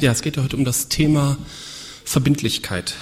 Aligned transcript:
Ja, 0.00 0.10
es 0.10 0.22
geht 0.22 0.36
ja 0.36 0.42
heute 0.42 0.56
um 0.56 0.64
das 0.64 0.88
Thema 0.88 1.38
Verbindlichkeit. 2.04 2.96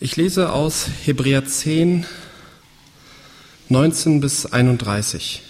Ich 0.00 0.16
lese 0.16 0.50
aus 0.54 0.86
Hebräer 1.04 1.44
10, 1.44 2.06
19 3.68 4.20
bis 4.22 4.46
31. 4.46 5.42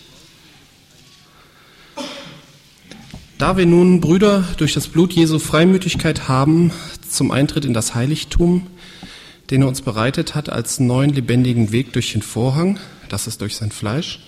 Da 3.39 3.57
wir 3.57 3.65
nun, 3.65 4.01
Brüder, 4.01 4.43
durch 4.57 4.75
das 4.75 4.89
Blut 4.89 5.13
Jesu 5.13 5.39
Freimütigkeit 5.39 6.27
haben 6.27 6.73
zum 7.09 7.31
Eintritt 7.31 7.65
in 7.65 7.73
das 7.73 7.95
Heiligtum, 7.95 8.67
den 9.51 9.63
er 9.63 9.69
uns 9.69 9.83
bereitet 9.83 10.35
hat 10.35 10.49
als 10.49 10.81
neuen 10.81 11.11
lebendigen 11.11 11.71
Weg 11.71 11.93
durch 11.93 12.13
den 12.13 12.23
Vorhang, 12.23 12.81
das 13.09 13.29
ist 13.29 13.41
durch 13.41 13.55
sein 13.55 13.71
Fleisch, 13.71 14.19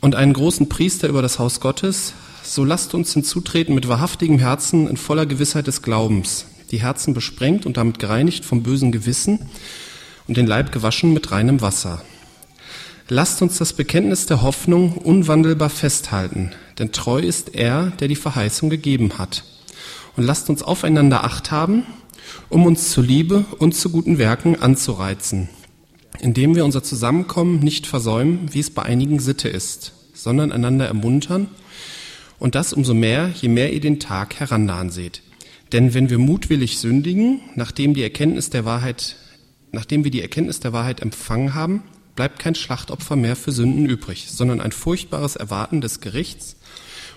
und 0.00 0.14
einen 0.14 0.32
großen 0.32 0.68
Priester 0.68 1.08
über 1.08 1.22
das 1.22 1.40
Haus 1.40 1.58
Gottes, 1.58 2.14
so 2.42 2.64
lasst 2.64 2.94
uns 2.94 3.12
hinzutreten 3.12 3.74
mit 3.74 3.88
wahrhaftigem 3.88 4.38
Herzen 4.38 4.88
in 4.88 4.96
voller 4.96 5.26
Gewissheit 5.26 5.66
des 5.66 5.82
Glaubens, 5.82 6.46
die 6.70 6.80
Herzen 6.82 7.14
besprengt 7.14 7.66
und 7.66 7.76
damit 7.76 7.98
gereinigt 7.98 8.44
vom 8.44 8.62
bösen 8.62 8.92
Gewissen 8.92 9.38
und 10.26 10.36
den 10.36 10.46
Leib 10.46 10.72
gewaschen 10.72 11.12
mit 11.12 11.30
reinem 11.30 11.60
Wasser. 11.60 12.02
Lasst 13.08 13.42
uns 13.42 13.58
das 13.58 13.72
Bekenntnis 13.72 14.26
der 14.26 14.42
Hoffnung 14.42 14.96
unwandelbar 14.96 15.70
festhalten, 15.70 16.52
denn 16.78 16.92
treu 16.92 17.20
ist 17.20 17.54
er, 17.54 17.92
der 18.00 18.08
die 18.08 18.16
Verheißung 18.16 18.70
gegeben 18.70 19.18
hat. 19.18 19.44
Und 20.16 20.24
lasst 20.24 20.50
uns 20.50 20.62
aufeinander 20.62 21.24
Acht 21.24 21.50
haben, 21.50 21.84
um 22.48 22.66
uns 22.66 22.90
zu 22.90 23.02
Liebe 23.02 23.44
und 23.58 23.74
zu 23.74 23.90
guten 23.90 24.18
Werken 24.18 24.60
anzureizen, 24.60 25.48
indem 26.20 26.54
wir 26.54 26.64
unser 26.64 26.82
Zusammenkommen 26.82 27.60
nicht 27.60 27.86
versäumen, 27.86 28.48
wie 28.52 28.60
es 28.60 28.70
bei 28.70 28.82
einigen 28.82 29.18
Sitte 29.18 29.48
ist, 29.48 29.92
sondern 30.14 30.52
einander 30.52 30.86
ermuntern 30.86 31.48
und 32.42 32.56
das 32.56 32.72
umso 32.72 32.92
mehr, 32.92 33.30
je 33.40 33.48
mehr 33.48 33.72
ihr 33.72 33.78
den 33.78 34.00
Tag 34.00 34.40
herannahen 34.40 34.90
seht. 34.90 35.22
Denn 35.70 35.94
wenn 35.94 36.10
wir 36.10 36.18
mutwillig 36.18 36.78
sündigen, 36.78 37.40
nachdem 37.54 37.94
die 37.94 38.02
Erkenntnis 38.02 38.50
der 38.50 38.64
Wahrheit, 38.64 39.14
nachdem 39.70 40.02
wir 40.02 40.10
die 40.10 40.22
Erkenntnis 40.22 40.58
der 40.58 40.72
Wahrheit 40.72 40.98
empfangen 40.98 41.54
haben, 41.54 41.84
bleibt 42.16 42.40
kein 42.40 42.56
Schlachtopfer 42.56 43.14
mehr 43.14 43.36
für 43.36 43.52
Sünden 43.52 43.86
übrig, 43.86 44.26
sondern 44.28 44.60
ein 44.60 44.72
furchtbares 44.72 45.36
Erwarten 45.36 45.80
des 45.80 46.00
Gerichts 46.00 46.56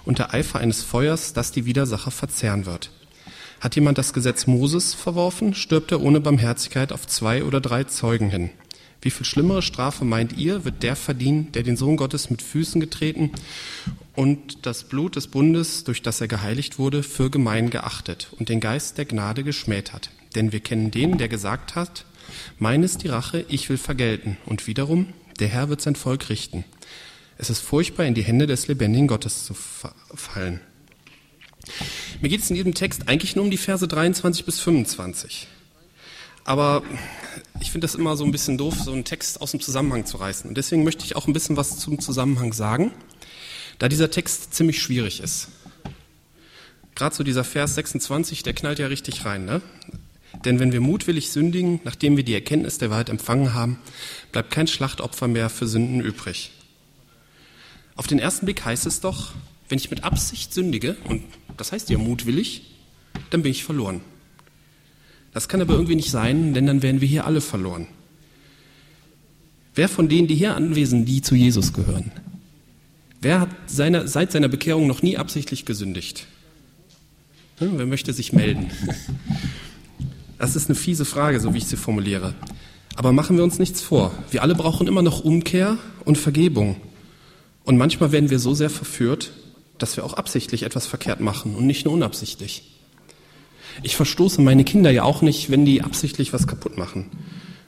und 0.06 0.20
der 0.20 0.32
Eifer 0.32 0.60
eines 0.60 0.84
Feuers, 0.84 1.34
das 1.34 1.52
die 1.52 1.66
Widersacher 1.66 2.12
verzehren 2.12 2.68
wird. 2.68 2.92
Hat 3.60 3.74
jemand 3.74 3.98
das 3.98 4.14
Gesetz 4.14 4.46
Moses 4.46 4.94
verworfen, 4.94 5.56
stirbt 5.56 5.92
er 5.92 6.02
ohne 6.02 6.22
Barmherzigkeit 6.22 6.94
auf 6.94 7.08
zwei 7.08 7.44
oder 7.44 7.62
drei 7.62 7.86
Zeugen 7.86 8.30
hin. 8.30 8.52
Wie 9.02 9.10
viel 9.10 9.26
schlimmere 9.26 9.64
Strafe 9.64 10.06
meint 10.06 10.38
ihr, 10.38 10.66
wird 10.66 10.84
der 10.84 10.96
verdienen, 10.96 11.52
der 11.54 11.64
den 11.64 11.78
Sohn 11.78 11.98
Gottes 11.98 12.30
mit 12.30 12.44
Füßen 12.44 12.80
getreten 12.80 13.32
und 14.16 14.66
das 14.66 14.86
Blut 14.86 15.16
des 15.16 15.28
Bundes, 15.28 15.84
durch 15.84 16.02
das 16.02 16.22
er 16.22 16.28
geheiligt 16.28 16.80
wurde, 16.80 17.04
für 17.04 17.30
gemein 17.30 17.70
geachtet 17.70 18.30
und 18.40 18.50
den 18.50 18.60
Geist 18.60 18.98
der 18.98 19.06
Gnade 19.06 19.44
geschmäht 19.44 19.94
hat. 19.94 20.10
Denn 20.36 20.52
wir 20.52 20.62
kennen 20.62 20.92
den, 20.92 21.18
der 21.18 21.28
gesagt 21.28 21.76
hat, 21.76 22.06
mein 22.58 22.84
ist 22.84 23.04
die 23.04 23.08
Rache, 23.08 23.46
ich 23.50 23.70
will 23.70 23.78
vergelten. 23.78 24.38
Und 24.46 24.68
wiederum, 24.68 25.14
der 25.40 25.50
Herr 25.50 25.70
wird 25.70 25.82
sein 25.82 25.96
Volk 25.96 26.30
richten. 26.30 26.64
Es 27.38 27.50
ist 27.50 27.60
furchtbar, 27.60 28.06
in 28.06 28.14
die 28.14 28.24
Hände 28.24 28.48
des 28.48 28.68
lebendigen 28.68 29.08
Gottes 29.08 29.46
zu 29.46 29.54
fallen. 29.54 30.62
Mir 32.22 32.30
geht 32.30 32.42
es 32.42 32.50
in 32.50 32.56
diesem 32.56 32.74
Text 32.74 33.10
eigentlich 33.10 33.36
nur 33.36 33.44
um 33.44 33.52
die 33.52 33.58
Verse 33.58 33.86
23 33.86 34.46
bis 34.46 34.60
25. 34.62 35.48
Aber 36.46 36.84
ich 37.60 37.72
finde 37.72 37.86
das 37.86 37.96
immer 37.96 38.16
so 38.16 38.24
ein 38.24 38.32
bisschen 38.32 38.58
doof, 38.58 38.76
so 38.76 38.94
einen 38.94 39.04
Text 39.04 39.42
aus 39.42 39.52
dem 39.52 39.60
Zusammenhang 39.60 40.06
zu 40.06 40.18
reißen. 40.18 40.48
Und 40.48 40.56
deswegen 40.56 40.84
möchte 40.84 41.04
ich 41.04 41.16
auch 41.16 41.28
ein 41.28 41.34
bisschen 41.34 41.58
was 41.58 41.80
zum 41.80 42.00
Zusammenhang 42.00 42.54
sagen 42.54 42.92
da 43.80 43.90
dieser 43.90 44.12
Text 44.12 44.54
ziemlich 44.54 44.82
schwierig 44.82 45.22
ist. 45.22 45.50
Gerade 46.96 47.16
so 47.16 47.24
dieser 47.24 47.44
Vers 47.44 47.76
26, 47.76 48.44
der 48.44 48.54
knallt 48.54 48.80
ja 48.80 48.88
richtig 48.88 49.26
rein. 49.26 49.46
Ne? 49.46 49.62
Denn 50.46 50.60
wenn 50.60 50.72
wir 50.72 50.82
mutwillig 50.82 51.30
sündigen, 51.30 51.80
nachdem 51.84 52.18
wir 52.18 52.24
die 52.24 52.34
Erkenntnis 52.34 52.78
der 52.78 52.90
Wahrheit 52.90 53.10
empfangen 53.10 53.54
haben, 53.54 53.80
bleibt 54.32 54.52
kein 54.52 54.68
Schlachtopfer 54.68 55.28
mehr 55.28 55.50
für 55.50 55.68
Sünden 55.68 56.02
übrig. 56.02 56.52
Auf 57.96 58.08
den 58.08 58.20
ersten 58.20 58.46
Blick 58.46 58.66
heißt 58.66 58.86
es 58.86 59.02
doch, 59.02 59.32
wenn 59.70 59.78
ich 59.78 59.90
mit 59.90 60.04
Absicht 60.04 60.54
sündige, 60.54 60.96
und 61.08 61.24
das 61.58 61.72
heißt 61.72 61.90
ja 61.90 61.98
mutwillig, 61.98 62.62
dann 63.30 63.42
bin 63.42 63.52
ich 63.52 63.64
verloren. 63.64 64.02
Das 65.34 65.50
kann 65.50 65.62
aber 65.62 65.74
irgendwie 65.74 65.96
nicht 65.96 66.12
sein, 66.12 66.54
denn 66.54 66.66
dann 66.66 66.82
wären 66.82 67.02
wir 67.02 67.08
hier 67.08 67.26
alle 67.26 67.42
verloren. 67.42 67.88
Wer 69.74 69.90
von 69.90 70.08
denen, 70.08 70.28
die 70.28 70.36
hier 70.36 70.56
anwesend, 70.56 71.10
die 71.10 71.22
zu 71.22 71.36
Jesus 71.36 71.74
gehören, 71.74 72.12
Wer 73.26 73.40
hat 73.40 73.50
seine, 73.66 74.08
seit 74.08 74.32
seiner 74.32 74.50
Bekehrung 74.50 74.86
noch 74.86 75.02
nie 75.02 75.18
absichtlich 75.18 75.66
gesündigt? 75.66 76.28
Hm, 77.58 77.80
wer 77.80 77.88
möchte 77.88 78.14
sich 78.14 78.34
melden? 78.34 78.70
Das 80.38 80.56
ist 80.56 80.70
eine 80.70 80.76
fiese 80.76 81.06
Frage, 81.06 81.40
so 81.40 81.54
wie 81.54 81.60
ich 81.60 81.66
sie 81.66 81.78
formuliere. 81.78 82.36
Aber 82.96 83.14
machen 83.14 83.38
wir 83.38 83.44
uns 83.44 83.58
nichts 83.58 83.82
vor. 83.82 84.14
Wir 84.30 84.44
alle 84.44 84.54
brauchen 84.54 84.86
immer 84.86 85.02
noch 85.02 85.24
Umkehr 85.24 85.78
und 86.04 86.18
Vergebung. 86.18 86.76
Und 87.64 87.78
manchmal 87.78 88.12
werden 88.12 88.30
wir 88.30 88.38
so 88.38 88.54
sehr 88.54 88.70
verführt, 88.70 89.32
dass 89.78 89.96
wir 89.96 90.04
auch 90.06 90.14
absichtlich 90.14 90.64
etwas 90.64 90.86
verkehrt 90.86 91.22
machen 91.22 91.56
und 91.56 91.66
nicht 91.66 91.86
nur 91.86 91.94
unabsichtlich. 91.94 92.64
Ich 93.82 93.96
verstoße 93.96 94.42
meine 94.42 94.66
Kinder 94.66 94.92
ja 94.92 95.04
auch 95.04 95.22
nicht, 95.22 95.50
wenn 95.50 95.66
die 95.66 95.82
absichtlich 95.82 96.34
was 96.34 96.48
kaputt 96.48 96.78
machen. 96.78 97.10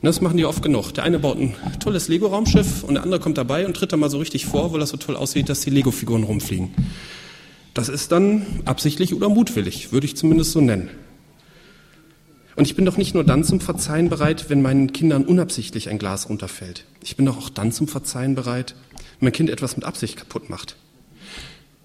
Das 0.07 0.21
machen 0.21 0.37
die 0.37 0.45
oft 0.45 0.63
genug. 0.63 0.93
Der 0.93 1.03
eine 1.03 1.19
baut 1.19 1.37
ein 1.37 1.53
tolles 1.81 2.07
Lego-Raumschiff 2.07 2.85
und 2.85 2.93
der 2.93 3.03
andere 3.03 3.19
kommt 3.19 3.37
dabei 3.37 3.65
und 3.65 3.75
tritt 3.75 3.91
da 3.91 3.97
mal 3.97 4.09
so 4.09 4.19
richtig 4.19 4.45
vor, 4.45 4.71
weil 4.71 4.79
das 4.79 4.91
so 4.91 4.95
toll 4.95 5.17
aussieht, 5.17 5.49
dass 5.49 5.59
die 5.59 5.69
Lego-Figuren 5.69 6.23
rumfliegen. 6.23 6.69
Das 7.73 7.89
ist 7.89 8.13
dann 8.13 8.45
absichtlich 8.63 9.13
oder 9.13 9.27
mutwillig, 9.27 9.91
würde 9.91 10.05
ich 10.05 10.15
zumindest 10.15 10.53
so 10.53 10.61
nennen. 10.61 10.89
Und 12.55 12.63
ich 12.63 12.77
bin 12.77 12.85
doch 12.85 12.95
nicht 12.95 13.15
nur 13.15 13.25
dann 13.25 13.43
zum 13.43 13.59
Verzeihen 13.59 14.07
bereit, 14.07 14.49
wenn 14.49 14.61
meinen 14.61 14.93
Kindern 14.93 15.25
unabsichtlich 15.25 15.89
ein 15.89 15.99
Glas 15.99 16.29
runterfällt. 16.29 16.85
Ich 17.03 17.17
bin 17.17 17.25
doch 17.25 17.37
auch 17.37 17.49
dann 17.49 17.73
zum 17.73 17.89
Verzeihen 17.89 18.33
bereit, 18.33 18.75
wenn 19.19 19.25
mein 19.25 19.33
Kind 19.33 19.49
etwas 19.49 19.75
mit 19.75 19.83
Absicht 19.83 20.15
kaputt 20.15 20.49
macht. 20.49 20.77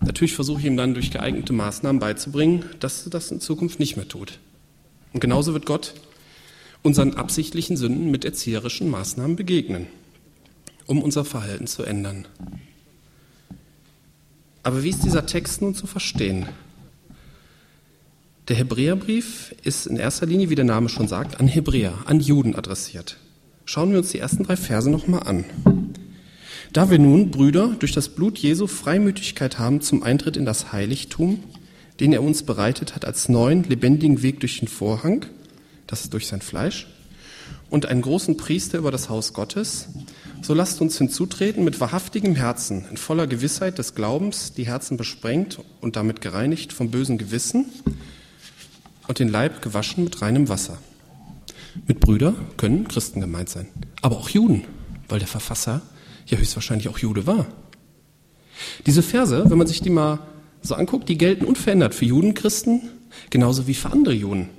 Natürlich 0.01 0.37
versuche 0.37 0.61
ich 0.61 0.67
ihm 0.67 0.77
dann 0.77 0.95
durch 0.95 1.11
geeignete 1.11 1.53
Maßnahmen 1.53 1.99
beizubringen, 1.99 2.67
dass 2.79 3.05
er 3.05 3.11
das 3.11 3.33
in 3.33 3.41
Zukunft 3.41 3.81
nicht 3.81 3.97
mehr 3.97 4.07
tut. 4.07 4.39
Und 5.13 5.19
genauso 5.19 5.55
wird 5.55 5.67
Gott 5.67 5.95
unseren 6.83 7.15
absichtlichen 7.15 7.77
Sünden 7.77 8.11
mit 8.11 8.25
erzieherischen 8.25 8.91
Maßnahmen 8.91 9.37
begegnen, 9.37 9.87
um 10.87 11.03
unser 11.03 11.25
Verhalten 11.25 11.67
zu 11.67 11.85
ändern. 11.85 12.27
Aber 14.63 14.83
wie 14.83 14.91
ist 14.91 15.05
dieser 15.05 15.27
Text 15.27 15.63
nun 15.63 15.75
zu 15.75 15.87
verstehen? 15.87 16.47
Der 18.49 18.57
Hebräerbrief 18.57 19.55
ist 19.63 19.87
in 19.87 19.97
erster 19.97 20.27
Linie, 20.27 20.51
wie 20.51 20.57
der 20.57 20.65
Name 20.65 20.89
schon 20.89 21.09
sagt, 21.09 21.41
an 21.41 21.47
Hebräer, 21.47 21.95
an 22.07 22.21
Juden 22.21 22.55
adressiert. 22.57 23.17
Schauen 23.65 23.93
wir 23.93 23.99
uns 23.99 24.11
die 24.11 24.19
ersten 24.19 24.43
drei 24.45 24.57
Verse 24.57 24.91
nochmal 24.91 25.23
an. 25.23 25.45
Da 26.73 26.91
wir 26.91 26.99
nun, 26.99 27.31
Brüder, 27.31 27.77
durch 27.79 27.93
das 27.93 28.09
Blut 28.09 28.39
Jesu 28.39 28.67
Freimütigkeit 28.67 29.59
haben 29.59 29.81
zum 29.81 30.03
Eintritt 30.03 30.37
in 30.37 30.45
das 30.45 30.73
Heiligtum, 30.73 31.45
den 32.01 32.13
er 32.13 32.23
uns 32.23 32.43
bereitet 32.43 32.95
hat 32.95 33.05
als 33.05 33.29
neuen, 33.29 33.63
lebendigen 33.63 34.23
Weg 34.23 34.41
durch 34.41 34.59
den 34.59 34.69
Vorhang, 34.69 35.27
das 35.87 36.03
ist 36.03 36.13
durch 36.13 36.27
sein 36.27 36.41
Fleisch, 36.41 36.87
und 37.71 37.87
einen 37.87 38.03
großen 38.03 38.37
Priester 38.37 38.79
über 38.79 38.91
das 38.91 39.09
Haus 39.09 39.33
Gottes, 39.33 39.89
so 40.43 40.55
lasst 40.55 40.81
uns 40.81 40.99
hinzutreten 40.99 41.65
mit 41.65 41.81
wahrhaftigem 41.81 42.35
Herzen, 42.35 42.85
in 42.91 42.97
voller 42.97 43.27
Gewissheit 43.27 43.79
des 43.79 43.95
Glaubens, 43.95 44.53
die 44.53 44.67
Herzen 44.67 44.97
besprengt 44.97 45.59
und 45.81 45.97
damit 45.97 46.21
gereinigt 46.21 46.73
vom 46.73 46.91
bösen 46.91 47.17
Gewissen 47.17 47.67
und 49.09 49.19
den 49.19 49.29
Leib 49.29 49.63
gewaschen 49.63 50.05
mit 50.05 50.21
reinem 50.21 50.49
Wasser. 50.49 50.79
Mit 51.87 52.01
Brüder 52.01 52.35
können 52.59 52.87
Christen 52.89 53.21
gemeint 53.21 53.49
sein, 53.49 53.69
aber 54.03 54.19
auch 54.19 54.29
Juden, 54.29 54.65
weil 55.09 55.19
der 55.19 55.29
Verfasser 55.29 55.81
ja 56.27 56.39
höchstwahrscheinlich 56.39 56.89
auch 56.89 56.99
Jude 56.99 57.27
war. 57.27 57.47
Diese 58.87 59.03
Verse, 59.03 59.49
wenn 59.49 59.59
man 59.59 59.67
sich 59.67 59.81
die 59.81 59.91
mal 59.91 60.19
so 60.61 60.75
anguckt, 60.75 61.09
die 61.09 61.19
gelten 61.19 61.45
unverändert 61.45 61.95
für 61.95 62.05
Juden, 62.05 62.35
Christen, 62.35 62.83
genauso 63.31 63.67
wie 63.67 63.75
für 63.75 63.91
andere 63.91 64.15
Juden. 64.15 64.51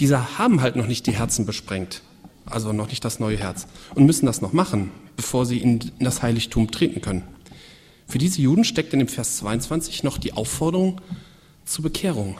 Diese 0.00 0.38
haben 0.38 0.60
halt 0.60 0.76
noch 0.76 0.86
nicht 0.86 1.06
die 1.06 1.12
Herzen 1.12 1.46
besprengt, 1.46 2.02
also 2.46 2.72
noch 2.72 2.88
nicht 2.88 3.04
das 3.04 3.20
neue 3.20 3.36
Herz, 3.36 3.66
und 3.94 4.06
müssen 4.06 4.26
das 4.26 4.40
noch 4.40 4.52
machen, 4.52 4.90
bevor 5.16 5.46
sie 5.46 5.58
in 5.58 5.80
das 5.98 6.22
Heiligtum 6.22 6.70
treten 6.70 7.00
können. 7.00 7.22
Für 8.06 8.18
diese 8.18 8.40
Juden 8.40 8.64
steckt 8.64 8.92
in 8.92 9.00
dem 9.00 9.08
Vers 9.08 9.36
22 9.38 10.02
noch 10.02 10.16
die 10.16 10.32
Aufforderung 10.32 11.00
zur 11.66 11.82
Bekehrung. 11.82 12.38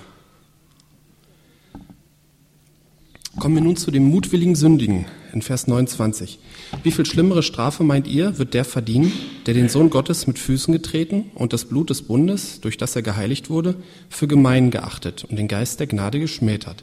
Kommen 3.39 3.55
wir 3.55 3.63
nun 3.63 3.77
zu 3.77 3.91
dem 3.91 4.09
mutwilligen 4.09 4.57
Sündigen 4.57 5.07
in 5.33 5.43
Vers 5.43 5.69
29. 5.69 6.41
Wie 6.83 6.91
viel 6.91 7.07
schlimmere 7.07 7.43
Strafe 7.43 7.85
meint 7.85 8.09
ihr, 8.09 8.39
wird 8.39 8.55
der 8.55 8.65
verdienen, 8.65 9.13
der 9.47 9.55
den 9.55 9.69
Sohn 9.69 9.91
Gottes 9.91 10.27
mit 10.27 10.39
Füßen 10.39 10.73
getreten 10.73 11.31
und 11.35 11.53
das 11.53 11.67
Blut 11.67 11.91
des 11.91 12.03
Bundes, 12.03 12.61
durch 12.61 12.79
das 12.79 12.97
er 12.97 13.03
geheiligt 13.03 13.49
wurde, 13.49 13.77
für 14.09 14.27
gemein 14.27 14.71
geachtet 14.71 15.25
und 15.25 15.37
den 15.37 15.47
Geist 15.47 15.79
der 15.79 15.87
Gnade 15.87 16.19
geschmäht 16.19 16.67
hat? 16.67 16.83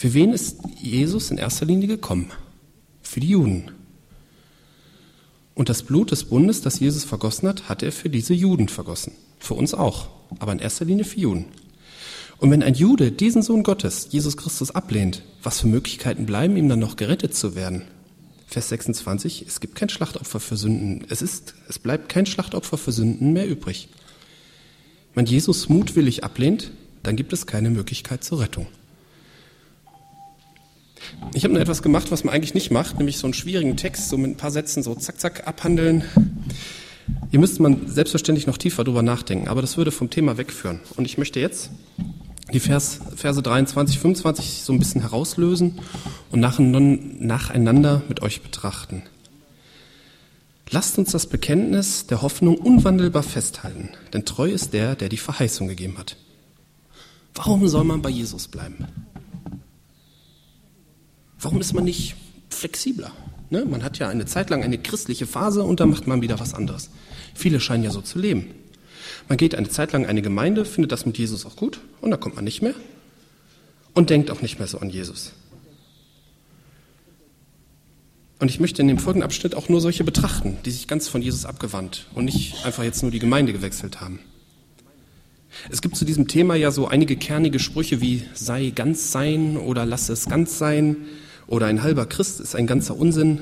Für 0.00 0.14
wen 0.14 0.32
ist 0.32 0.56
Jesus 0.80 1.30
in 1.30 1.36
erster 1.36 1.66
Linie 1.66 1.86
gekommen? 1.86 2.32
Für 3.02 3.20
die 3.20 3.28
Juden. 3.28 3.70
Und 5.54 5.68
das 5.68 5.82
Blut 5.82 6.10
des 6.10 6.24
Bundes, 6.24 6.62
das 6.62 6.80
Jesus 6.80 7.04
vergossen 7.04 7.46
hat, 7.46 7.68
hat 7.68 7.82
er 7.82 7.92
für 7.92 8.08
diese 8.08 8.32
Juden 8.32 8.68
vergossen. 8.68 9.12
Für 9.38 9.52
uns 9.52 9.74
auch. 9.74 10.08
aber 10.38 10.52
in 10.52 10.58
erster 10.58 10.86
Linie 10.86 11.04
für 11.04 11.20
Juden. 11.20 11.44
Und 12.38 12.50
wenn 12.50 12.62
ein 12.62 12.72
Jude 12.72 13.12
diesen 13.12 13.42
Sohn 13.42 13.62
Gottes, 13.62 14.08
Jesus 14.08 14.38
Christus, 14.38 14.70
ablehnt, 14.70 15.22
was 15.42 15.60
für 15.60 15.66
Möglichkeiten 15.66 16.24
bleiben, 16.24 16.56
ihm 16.56 16.70
dann 16.70 16.78
noch 16.78 16.96
gerettet 16.96 17.34
zu 17.34 17.54
werden? 17.54 17.82
Vers 18.46 18.70
26, 18.70 19.44
es 19.46 19.60
gibt 19.60 19.74
kein 19.74 19.90
Schlachtopfer 19.90 20.40
für 20.40 20.56
Sünden. 20.56 21.04
Es 21.10 21.20
ist, 21.20 21.52
es 21.68 21.78
bleibt 21.78 22.08
kein 22.08 22.24
Schlachtopfer 22.24 22.78
für 22.78 22.92
Sünden 22.92 23.34
mehr 23.34 23.46
übrig. 23.46 23.90
Wenn 25.14 25.26
Jesus 25.26 25.68
mutwillig 25.68 26.24
ablehnt, 26.24 26.70
dann 27.02 27.16
gibt 27.16 27.34
es 27.34 27.44
keine 27.46 27.68
Möglichkeit 27.68 28.24
zur 28.24 28.40
Rettung. 28.40 28.66
Ich 31.34 31.44
habe 31.44 31.54
nur 31.54 31.62
etwas 31.62 31.82
gemacht, 31.82 32.10
was 32.10 32.24
man 32.24 32.34
eigentlich 32.34 32.54
nicht 32.54 32.70
macht, 32.70 32.98
nämlich 32.98 33.18
so 33.18 33.26
einen 33.26 33.34
schwierigen 33.34 33.76
Text 33.76 34.08
so 34.08 34.18
mit 34.18 34.30
ein 34.30 34.36
paar 34.36 34.50
Sätzen 34.50 34.82
so 34.82 34.94
zack, 34.94 35.20
zack 35.20 35.46
abhandeln. 35.46 36.04
Hier 37.30 37.40
müsste 37.40 37.62
man 37.62 37.88
selbstverständlich 37.88 38.46
noch 38.46 38.58
tiefer 38.58 38.84
drüber 38.84 39.02
nachdenken, 39.02 39.48
aber 39.48 39.60
das 39.60 39.76
würde 39.76 39.90
vom 39.90 40.10
Thema 40.10 40.36
wegführen. 40.36 40.80
Und 40.96 41.04
ich 41.04 41.18
möchte 41.18 41.40
jetzt 41.40 41.70
die 42.52 42.60
Vers, 42.60 43.00
Verse 43.14 43.40
23, 43.40 43.98
25 43.98 44.62
so 44.62 44.72
ein 44.72 44.78
bisschen 44.78 45.00
herauslösen 45.02 45.80
und 46.30 46.40
nacheinander 46.40 48.02
mit 48.08 48.22
euch 48.22 48.42
betrachten. 48.42 49.02
Lasst 50.70 50.98
uns 50.98 51.10
das 51.10 51.26
Bekenntnis 51.26 52.06
der 52.06 52.22
Hoffnung 52.22 52.56
unwandelbar 52.56 53.22
festhalten, 53.24 53.90
denn 54.12 54.24
treu 54.24 54.48
ist 54.48 54.72
der, 54.72 54.94
der 54.94 55.08
die 55.08 55.16
Verheißung 55.16 55.68
gegeben 55.68 55.98
hat. 55.98 56.16
Warum 57.34 57.66
soll 57.68 57.84
man 57.84 58.02
bei 58.02 58.10
Jesus 58.10 58.48
bleiben? 58.48 58.86
Warum 61.40 61.60
ist 61.60 61.72
man 61.72 61.84
nicht 61.84 62.16
flexibler? 62.50 63.12
Ne? 63.48 63.64
Man 63.64 63.82
hat 63.82 63.98
ja 63.98 64.08
eine 64.08 64.26
Zeit 64.26 64.50
lang 64.50 64.62
eine 64.62 64.78
christliche 64.78 65.26
Phase 65.26 65.62
und 65.62 65.80
dann 65.80 65.90
macht 65.90 66.06
man 66.06 66.22
wieder 66.22 66.38
was 66.38 66.54
anderes. 66.54 66.90
Viele 67.34 67.60
scheinen 67.60 67.84
ja 67.84 67.90
so 67.90 68.00
zu 68.00 68.18
leben. 68.18 68.46
Man 69.28 69.38
geht 69.38 69.54
eine 69.54 69.68
Zeit 69.68 69.92
lang 69.92 70.04
in 70.04 70.08
eine 70.08 70.22
Gemeinde, 70.22 70.64
findet 70.64 70.92
das 70.92 71.06
mit 71.06 71.18
Jesus 71.18 71.46
auch 71.46 71.56
gut 71.56 71.80
und 72.00 72.10
dann 72.10 72.20
kommt 72.20 72.36
man 72.36 72.44
nicht 72.44 72.62
mehr 72.62 72.74
und 73.94 74.10
denkt 74.10 74.30
auch 74.30 74.42
nicht 74.42 74.58
mehr 74.58 74.68
so 74.68 74.78
an 74.78 74.90
Jesus. 74.90 75.32
Und 78.38 78.50
ich 78.50 78.58
möchte 78.58 78.80
in 78.80 78.88
dem 78.88 78.98
folgenden 78.98 79.24
Abschnitt 79.24 79.54
auch 79.54 79.68
nur 79.68 79.80
solche 79.80 80.02
betrachten, 80.02 80.56
die 80.64 80.70
sich 80.70 80.88
ganz 80.88 81.08
von 81.08 81.20
Jesus 81.20 81.44
abgewandt 81.44 82.06
und 82.14 82.24
nicht 82.24 82.64
einfach 82.64 82.84
jetzt 82.84 83.02
nur 83.02 83.10
die 83.10 83.18
Gemeinde 83.18 83.52
gewechselt 83.52 84.00
haben. 84.00 84.20
Es 85.68 85.82
gibt 85.82 85.96
zu 85.96 86.04
diesem 86.04 86.28
Thema 86.28 86.54
ja 86.54 86.70
so 86.70 86.88
einige 86.88 87.16
kernige 87.16 87.58
Sprüche 87.58 88.00
wie 88.00 88.22
sei 88.34 88.70
ganz 88.70 89.12
sein 89.12 89.56
oder 89.56 89.84
lass 89.84 90.08
es 90.08 90.26
ganz 90.26 90.58
sein 90.58 90.96
oder 91.50 91.66
ein 91.66 91.82
halber 91.82 92.06
Christ 92.06 92.40
ist 92.40 92.54
ein 92.54 92.66
ganzer 92.66 92.96
Unsinn. 92.96 93.40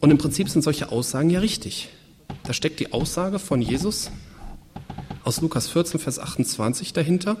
Und 0.00 0.10
im 0.10 0.18
Prinzip 0.18 0.48
sind 0.48 0.62
solche 0.62 0.92
Aussagen 0.92 1.30
ja 1.30 1.40
richtig. 1.40 1.88
Da 2.44 2.52
steckt 2.52 2.78
die 2.78 2.92
Aussage 2.92 3.38
von 3.40 3.60
Jesus, 3.60 4.10
aus 5.24 5.40
Lukas 5.40 5.68
14, 5.68 5.98
Vers 5.98 6.18
28 6.18 6.92
dahinter, 6.92 7.38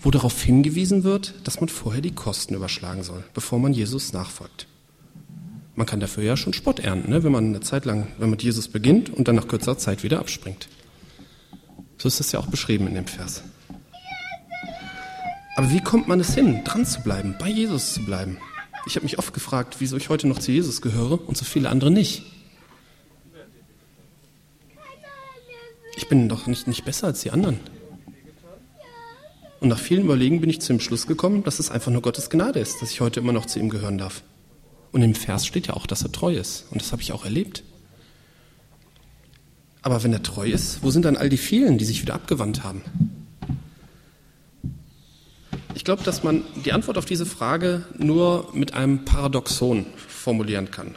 wo 0.00 0.10
darauf 0.10 0.40
hingewiesen 0.40 1.04
wird, 1.04 1.34
dass 1.44 1.60
man 1.60 1.68
vorher 1.68 2.00
die 2.00 2.14
Kosten 2.14 2.54
überschlagen 2.54 3.02
soll, 3.02 3.24
bevor 3.34 3.58
man 3.58 3.72
Jesus 3.72 4.12
nachfolgt. 4.12 4.66
Man 5.74 5.86
kann 5.86 6.00
dafür 6.00 6.22
ja 6.22 6.36
schon 6.36 6.52
Spott 6.52 6.78
ernten, 6.78 7.10
ne? 7.10 7.24
wenn 7.24 7.32
man 7.32 7.46
eine 7.46 7.60
Zeit 7.60 7.84
lang, 7.84 8.06
wenn 8.18 8.28
man 8.28 8.30
mit 8.30 8.42
Jesus 8.42 8.68
beginnt 8.68 9.10
und 9.10 9.26
dann 9.26 9.36
nach 9.36 9.48
kürzerer 9.48 9.78
Zeit 9.78 10.04
wieder 10.04 10.20
abspringt. 10.20 10.68
So 11.98 12.08
ist 12.08 12.20
das 12.20 12.30
ja 12.30 12.38
auch 12.38 12.46
beschrieben 12.46 12.86
in 12.86 12.94
dem 12.94 13.06
Vers. 13.06 13.42
Aber 15.56 15.70
wie 15.70 15.80
kommt 15.80 16.08
man 16.08 16.20
es 16.20 16.34
hin, 16.34 16.62
dran 16.64 16.86
zu 16.86 17.02
bleiben, 17.02 17.34
bei 17.38 17.48
Jesus 17.48 17.94
zu 17.94 18.04
bleiben? 18.04 18.38
Ich 18.86 18.96
habe 18.96 19.04
mich 19.04 19.18
oft 19.18 19.34
gefragt, 19.34 19.76
wieso 19.78 19.96
ich 19.96 20.08
heute 20.08 20.26
noch 20.26 20.38
zu 20.38 20.50
Jesus 20.50 20.82
gehöre 20.82 21.26
und 21.28 21.36
so 21.36 21.44
viele 21.44 21.68
andere 21.68 21.90
nicht. 21.90 22.24
ich 26.02 26.08
bin 26.08 26.28
doch 26.28 26.48
nicht, 26.48 26.66
nicht 26.66 26.84
besser 26.84 27.06
als 27.06 27.20
die 27.20 27.30
anderen. 27.30 27.60
Und 29.60 29.68
nach 29.68 29.78
vielen 29.78 30.02
Überlegen 30.02 30.40
bin 30.40 30.50
ich 30.50 30.60
zu 30.60 30.72
dem 30.72 30.80
Schluss 30.80 31.06
gekommen, 31.06 31.44
dass 31.44 31.60
es 31.60 31.70
einfach 31.70 31.92
nur 31.92 32.02
Gottes 32.02 32.28
Gnade 32.28 32.58
ist, 32.58 32.82
dass 32.82 32.90
ich 32.90 33.00
heute 33.00 33.20
immer 33.20 33.32
noch 33.32 33.46
zu 33.46 33.60
ihm 33.60 33.68
gehören 33.68 33.98
darf. 33.98 34.24
Und 34.90 35.02
im 35.02 35.14
Vers 35.14 35.46
steht 35.46 35.68
ja 35.68 35.74
auch, 35.74 35.86
dass 35.86 36.02
er 36.02 36.10
treu 36.10 36.34
ist. 36.34 36.66
Und 36.70 36.82
das 36.82 36.90
habe 36.90 37.02
ich 37.02 37.12
auch 37.12 37.24
erlebt. 37.24 37.62
Aber 39.82 40.02
wenn 40.02 40.12
er 40.12 40.24
treu 40.24 40.48
ist, 40.48 40.82
wo 40.82 40.90
sind 40.90 41.04
dann 41.04 41.16
all 41.16 41.28
die 41.28 41.36
vielen, 41.36 41.78
die 41.78 41.84
sich 41.84 42.02
wieder 42.02 42.14
abgewandt 42.14 42.64
haben? 42.64 42.82
Ich 45.74 45.84
glaube, 45.84 46.02
dass 46.02 46.22
man 46.22 46.42
die 46.64 46.72
Antwort 46.72 46.98
auf 46.98 47.04
diese 47.04 47.26
Frage 47.26 47.84
nur 47.96 48.50
mit 48.52 48.74
einem 48.74 49.04
Paradoxon 49.04 49.86
formulieren 49.96 50.70
kann. 50.70 50.96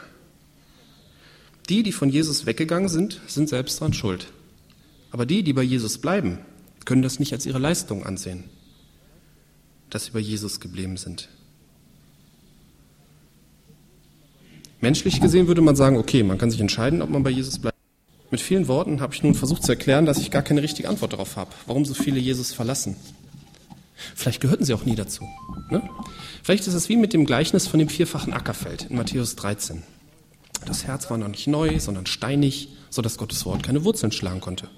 Die, 1.68 1.82
die 1.82 1.92
von 1.92 2.10
Jesus 2.10 2.46
weggegangen 2.46 2.88
sind, 2.88 3.20
sind 3.26 3.48
selbst 3.48 3.80
daran 3.80 3.94
schuld. 3.94 4.28
Aber 5.10 5.26
die, 5.26 5.42
die 5.42 5.52
bei 5.52 5.62
Jesus 5.62 5.98
bleiben, 5.98 6.38
können 6.84 7.02
das 7.02 7.18
nicht 7.18 7.32
als 7.32 7.46
ihre 7.46 7.58
Leistung 7.58 8.04
ansehen, 8.04 8.44
dass 9.90 10.04
sie 10.04 10.10
bei 10.12 10.20
Jesus 10.20 10.60
geblieben 10.60 10.96
sind. 10.96 11.28
Menschlich 14.80 15.20
gesehen 15.20 15.48
würde 15.48 15.62
man 15.62 15.74
sagen, 15.74 15.96
okay, 15.96 16.22
man 16.22 16.38
kann 16.38 16.50
sich 16.50 16.60
entscheiden, 16.60 17.02
ob 17.02 17.10
man 17.10 17.22
bei 17.22 17.30
Jesus 17.30 17.58
bleibt. 17.58 17.76
Mit 18.30 18.40
vielen 18.40 18.68
Worten 18.68 19.00
habe 19.00 19.14
ich 19.14 19.22
nun 19.22 19.34
versucht 19.34 19.64
zu 19.64 19.72
erklären, 19.72 20.04
dass 20.04 20.18
ich 20.18 20.30
gar 20.30 20.42
keine 20.42 20.62
richtige 20.62 20.88
Antwort 20.88 21.14
darauf 21.14 21.36
habe, 21.36 21.50
warum 21.66 21.84
so 21.84 21.94
viele 21.94 22.20
Jesus 22.20 22.52
verlassen. 22.52 22.96
Vielleicht 24.14 24.40
gehörten 24.40 24.64
sie 24.64 24.74
auch 24.74 24.84
nie 24.84 24.94
dazu. 24.94 25.24
Ne? 25.70 25.88
Vielleicht 26.42 26.66
ist 26.66 26.74
es 26.74 26.88
wie 26.88 26.96
mit 26.96 27.12
dem 27.12 27.24
Gleichnis 27.24 27.66
von 27.66 27.78
dem 27.78 27.88
vierfachen 27.88 28.32
Ackerfeld 28.32 28.86
in 28.90 28.96
Matthäus 28.96 29.36
13. 29.36 29.82
Das 30.66 30.84
Herz 30.84 31.10
war 31.10 31.18
noch 31.18 31.28
nicht 31.28 31.46
neu, 31.46 31.78
sondern 31.78 32.06
steinig, 32.06 32.68
sodass 32.90 33.18
Gottes 33.18 33.44
Wort 33.46 33.62
keine 33.62 33.84
Wurzeln 33.84 34.12
schlagen 34.12 34.40
konnte. 34.40 34.68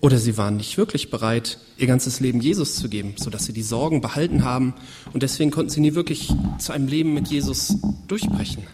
Oder 0.00 0.18
sie 0.18 0.36
waren 0.36 0.58
nicht 0.58 0.76
wirklich 0.76 1.10
bereit, 1.10 1.58
ihr 1.78 1.86
ganzes 1.86 2.20
Leben 2.20 2.40
Jesus 2.40 2.74
zu 2.74 2.90
geben, 2.90 3.14
sodass 3.16 3.46
sie 3.46 3.54
die 3.54 3.62
Sorgen 3.62 4.02
behalten 4.02 4.44
haben 4.44 4.74
und 5.14 5.22
deswegen 5.22 5.50
konnten 5.50 5.70
sie 5.70 5.80
nie 5.80 5.94
wirklich 5.94 6.30
zu 6.58 6.72
einem 6.72 6.88
Leben 6.88 7.14
mit 7.14 7.28
Jesus 7.28 7.78
durchbrechen 8.06 8.64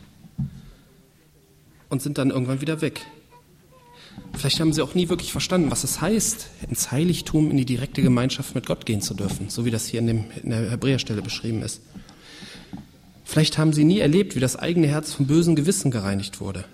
und 1.89 2.03
sind 2.03 2.19
dann 2.19 2.31
irgendwann 2.31 2.61
wieder 2.61 2.81
weg. 2.81 3.07
Vielleicht 4.33 4.61
haben 4.61 4.73
sie 4.73 4.83
auch 4.83 4.95
nie 4.95 5.09
wirklich 5.09 5.33
verstanden, 5.33 5.71
was 5.71 5.85
es 5.85 6.01
heißt, 6.01 6.49
ins 6.69 6.91
Heiligtum, 6.91 7.51
in 7.51 7.57
die 7.57 7.65
direkte 7.65 8.01
Gemeinschaft 8.01 8.55
mit 8.55 8.67
Gott 8.67 8.87
gehen 8.87 9.03
zu 9.03 9.15
dürfen, 9.15 9.51
so 9.51 9.65
wie 9.65 9.71
das 9.71 9.87
hier 9.87 10.01
in, 10.01 10.07
dem, 10.07 10.25
in 10.43 10.51
der 10.51 10.71
Hebräerstelle 10.71 11.21
beschrieben 11.21 11.63
ist. 11.63 11.83
Vielleicht 13.25 13.59
haben 13.59 13.73
sie 13.73 13.85
nie 13.85 13.99
erlebt, 13.99 14.35
wie 14.35 14.41
das 14.41 14.57
eigene 14.57 14.89
Herz 14.89 15.13
vom 15.13 15.27
bösen 15.27 15.57
Gewissen 15.57 15.91
gereinigt 15.91 16.41
wurde. 16.41 16.65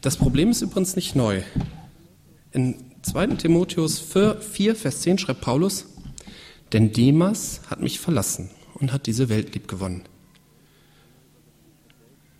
Das 0.00 0.16
Problem 0.16 0.50
ist 0.50 0.62
übrigens 0.62 0.96
nicht 0.96 1.16
neu. 1.16 1.42
In 2.52 2.76
2. 3.02 3.26
Timotheus 3.36 4.00
4, 4.00 4.76
Vers 4.76 5.00
10 5.02 5.18
schreibt 5.18 5.40
Paulus, 5.40 5.86
denn 6.72 6.92
Demas 6.92 7.60
hat 7.68 7.80
mich 7.80 7.98
verlassen 8.00 8.50
und 8.74 8.92
hat 8.92 9.06
diese 9.06 9.28
Welt 9.28 9.54
lieb 9.54 9.68
gewonnen. 9.68 10.04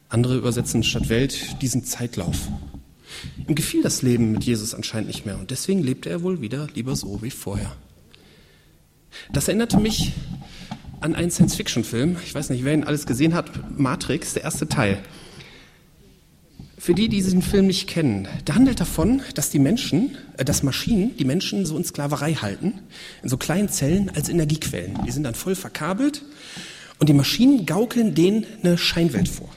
Andere 0.09 0.37
übersetzen 0.37 0.83
statt 0.83 1.09
Welt 1.09 1.61
diesen 1.61 1.85
Zeitlauf. 1.85 2.49
Ihm 3.47 3.55
gefiel 3.55 3.83
das 3.83 4.03
Leben 4.03 4.33
mit 4.33 4.45
Jesus 4.45 4.75
anscheinend 4.75 5.09
nicht 5.09 5.27
mehr 5.27 5.39
und 5.39 5.51
deswegen 5.51 5.83
lebte 5.83 6.09
er 6.09 6.23
wohl 6.23 6.41
wieder 6.41 6.67
lieber 6.75 6.97
so 6.97 7.23
wie 7.23 7.31
vorher. 7.31 7.75
Das 9.33 9.49
erinnerte 9.49 9.79
mich 9.79 10.13
an 11.01 11.15
einen 11.15 11.31
Science-Fiction-Film. 11.31 12.17
Ich 12.25 12.35
weiß 12.35 12.51
nicht, 12.51 12.65
wer 12.65 12.75
ihn 12.75 12.85
alles 12.85 13.07
gesehen 13.07 13.35
hat. 13.35 13.79
Matrix, 13.79 14.35
der 14.35 14.45
erste 14.45 14.69
Teil. 14.69 14.99
Für 16.79 16.95
die, 16.95 17.09
die 17.09 17.17
diesen 17.17 17.43
Film 17.43 17.67
nicht 17.67 17.89
kennen, 17.89 18.29
der 18.47 18.55
handelt 18.55 18.81
davon, 18.81 19.21
dass 19.35 19.51
die 19.51 19.59
Menschen, 19.59 20.17
äh, 20.37 20.45
dass 20.45 20.63
Maschinen 20.63 21.17
die 21.17 21.25
Menschen 21.25 21.67
so 21.67 21.77
in 21.77 21.85
Sklaverei 21.85 22.35
halten, 22.35 22.81
in 23.23 23.29
so 23.29 23.37
kleinen 23.37 23.69
Zellen 23.69 24.11
als 24.15 24.29
Energiequellen. 24.29 24.99
Die 25.05 25.11
sind 25.11 25.25
dann 25.25 25.35
voll 25.35 25.57
verkabelt 25.57 26.23
und 26.99 27.09
die 27.09 27.15
Maschinen 27.15 27.67
gaukeln 27.67 28.15
denen 28.15 28.47
eine 28.63 28.79
Scheinwelt 28.79 29.29
vor. 29.29 29.51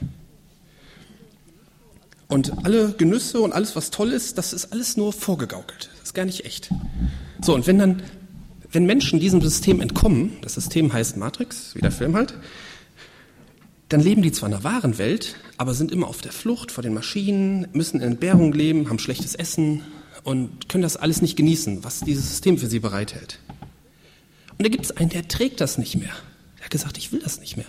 Und 2.32 2.64
alle 2.64 2.92
Genüsse 2.92 3.40
und 3.40 3.52
alles, 3.52 3.76
was 3.76 3.90
toll 3.90 4.10
ist, 4.10 4.38
das 4.38 4.54
ist 4.54 4.72
alles 4.72 4.96
nur 4.96 5.12
vorgegaukelt. 5.12 5.90
Das 5.92 6.04
ist 6.04 6.14
gar 6.14 6.24
nicht 6.24 6.46
echt. 6.46 6.70
So, 7.42 7.54
und 7.54 7.66
wenn 7.66 7.78
dann, 7.78 8.02
wenn 8.70 8.86
Menschen 8.86 9.20
diesem 9.20 9.42
System 9.42 9.82
entkommen, 9.82 10.38
das 10.40 10.54
System 10.54 10.94
heißt 10.94 11.18
Matrix, 11.18 11.74
wie 11.74 11.82
der 11.82 11.92
Film 11.92 12.16
halt, 12.16 12.32
dann 13.90 14.00
leben 14.00 14.22
die 14.22 14.32
zwar 14.32 14.46
in 14.46 14.54
der 14.54 14.64
wahren 14.64 14.96
Welt, 14.96 15.36
aber 15.58 15.74
sind 15.74 15.92
immer 15.92 16.08
auf 16.08 16.22
der 16.22 16.32
Flucht 16.32 16.70
vor 16.70 16.82
den 16.82 16.94
Maschinen, 16.94 17.68
müssen 17.74 18.00
in 18.00 18.12
Entbehrung 18.12 18.54
leben, 18.54 18.88
haben 18.88 18.98
schlechtes 18.98 19.34
Essen 19.34 19.82
und 20.24 20.70
können 20.70 20.82
das 20.82 20.96
alles 20.96 21.20
nicht 21.20 21.36
genießen, 21.36 21.84
was 21.84 22.00
dieses 22.00 22.30
System 22.30 22.56
für 22.56 22.66
sie 22.66 22.78
bereithält. 22.78 23.40
Und 24.56 24.66
da 24.66 24.70
gibt 24.70 24.86
es 24.86 24.96
einen, 24.96 25.10
der 25.10 25.28
trägt 25.28 25.60
das 25.60 25.76
nicht 25.76 25.96
mehr. 25.96 26.14
Der 26.56 26.64
hat 26.64 26.70
gesagt, 26.70 26.96
ich 26.96 27.12
will 27.12 27.20
das 27.20 27.40
nicht 27.40 27.58
mehr. 27.58 27.66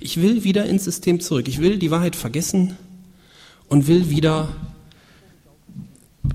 Ich 0.00 0.20
will 0.20 0.44
wieder 0.44 0.66
ins 0.66 0.84
System 0.84 1.18
zurück. 1.20 1.48
Ich 1.48 1.62
will 1.62 1.78
die 1.78 1.90
Wahrheit 1.90 2.14
vergessen 2.14 2.76
und 3.72 3.86
will 3.86 4.10
wieder 4.10 4.50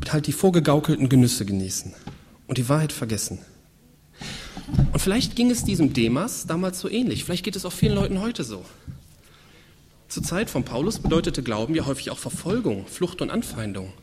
halt 0.09 0.25
die 0.25 0.31
vorgegaukelten 0.31 1.07
Genüsse 1.07 1.45
genießen 1.45 1.93
und 2.47 2.57
die 2.57 2.67
Wahrheit 2.67 2.91
vergessen. 2.91 3.37
Und 4.91 4.99
vielleicht 4.99 5.35
ging 5.35 5.51
es 5.51 5.63
diesem 5.63 5.93
Demas 5.93 6.47
damals 6.47 6.79
so 6.79 6.89
ähnlich. 6.89 7.25
Vielleicht 7.25 7.45
geht 7.45 7.55
es 7.55 7.63
auch 7.63 7.71
vielen 7.71 7.93
Leuten 7.93 8.21
heute 8.21 8.43
so. 8.43 8.65
Zur 10.07 10.23
Zeit 10.23 10.49
von 10.49 10.63
Paulus 10.63 10.97
bedeutete 10.97 11.43
Glauben 11.43 11.75
ja 11.75 11.85
häufig 11.85 12.09
auch 12.09 12.17
Verfolgung, 12.17 12.87
Flucht 12.87 13.21
und 13.21 13.29
Anfeindung. 13.29 13.93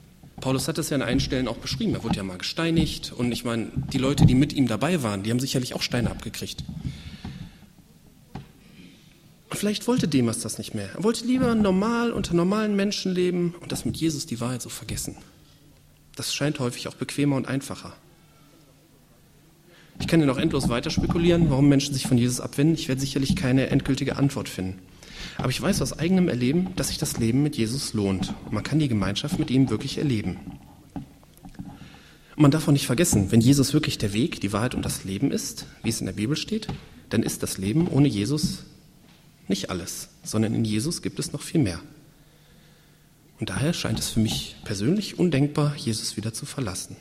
Paulus 0.40 0.68
hat 0.68 0.78
das 0.78 0.90
ja 0.90 0.94
an 0.94 1.02
einigen 1.02 1.18
Stellen 1.18 1.48
auch 1.48 1.56
beschrieben. 1.56 1.94
Er 1.94 2.04
wurde 2.04 2.16
ja 2.16 2.22
mal 2.22 2.38
gesteinigt. 2.38 3.12
Und 3.16 3.32
ich 3.32 3.44
meine, 3.44 3.66
die 3.92 3.98
Leute, 3.98 4.26
die 4.26 4.36
mit 4.36 4.52
ihm 4.52 4.68
dabei 4.68 5.02
waren, 5.02 5.24
die 5.24 5.32
haben 5.32 5.40
sicherlich 5.40 5.74
auch 5.74 5.82
Steine 5.82 6.12
abgekriegt. 6.12 6.62
Vielleicht 9.64 9.86
wollte 9.86 10.08
Demas 10.08 10.40
das 10.40 10.58
nicht 10.58 10.74
mehr. 10.74 10.90
Er 10.94 11.04
wollte 11.04 11.24
lieber 11.24 11.54
normal 11.54 12.12
unter 12.12 12.34
normalen 12.34 12.76
Menschen 12.76 13.14
leben 13.14 13.54
und 13.62 13.72
das 13.72 13.86
mit 13.86 13.96
Jesus 13.96 14.26
die 14.26 14.38
Wahrheit 14.38 14.60
so 14.60 14.68
vergessen. 14.68 15.16
Das 16.16 16.34
scheint 16.34 16.58
häufig 16.58 16.86
auch 16.86 16.96
bequemer 16.96 17.36
und 17.36 17.48
einfacher. 17.48 17.94
Ich 19.98 20.06
kann 20.06 20.20
ja 20.20 20.26
noch 20.26 20.36
endlos 20.36 20.68
weiter 20.68 20.90
spekulieren, 20.90 21.48
warum 21.48 21.70
Menschen 21.70 21.94
sich 21.94 22.06
von 22.06 22.18
Jesus 22.18 22.40
abwenden. 22.40 22.74
Ich 22.74 22.88
werde 22.88 23.00
sicherlich 23.00 23.36
keine 23.36 23.70
endgültige 23.70 24.16
Antwort 24.16 24.50
finden. 24.50 24.82
Aber 25.38 25.48
ich 25.48 25.62
weiß 25.62 25.80
aus 25.80 25.98
eigenem 25.98 26.28
Erleben, 26.28 26.76
dass 26.76 26.88
sich 26.88 26.98
das 26.98 27.16
Leben 27.16 27.42
mit 27.42 27.56
Jesus 27.56 27.94
lohnt. 27.94 28.34
Man 28.50 28.64
kann 28.64 28.80
die 28.80 28.88
Gemeinschaft 28.88 29.38
mit 29.38 29.50
ihm 29.50 29.70
wirklich 29.70 29.96
erleben. 29.96 30.36
Und 32.36 32.42
man 32.42 32.50
darf 32.50 32.68
auch 32.68 32.72
nicht 32.72 32.84
vergessen, 32.84 33.32
wenn 33.32 33.40
Jesus 33.40 33.72
wirklich 33.72 33.96
der 33.96 34.12
Weg, 34.12 34.42
die 34.42 34.52
Wahrheit 34.52 34.74
und 34.74 34.84
das 34.84 35.04
Leben 35.04 35.30
ist, 35.30 35.64
wie 35.82 35.88
es 35.88 36.00
in 36.00 36.06
der 36.06 36.12
Bibel 36.12 36.36
steht, 36.36 36.68
dann 37.08 37.22
ist 37.22 37.42
das 37.42 37.56
Leben 37.56 37.88
ohne 37.88 38.08
Jesus 38.08 38.64
nicht 39.48 39.70
alles, 39.70 40.08
sondern 40.22 40.54
in 40.54 40.64
Jesus 40.64 41.02
gibt 41.02 41.18
es 41.18 41.32
noch 41.32 41.42
viel 41.42 41.60
mehr. 41.60 41.80
Und 43.40 43.50
daher 43.50 43.72
scheint 43.72 43.98
es 43.98 44.10
für 44.10 44.20
mich 44.20 44.56
persönlich 44.64 45.18
undenkbar, 45.18 45.74
Jesus 45.76 46.16
wieder 46.16 46.32
zu 46.32 46.46
verlassen. 46.46 46.96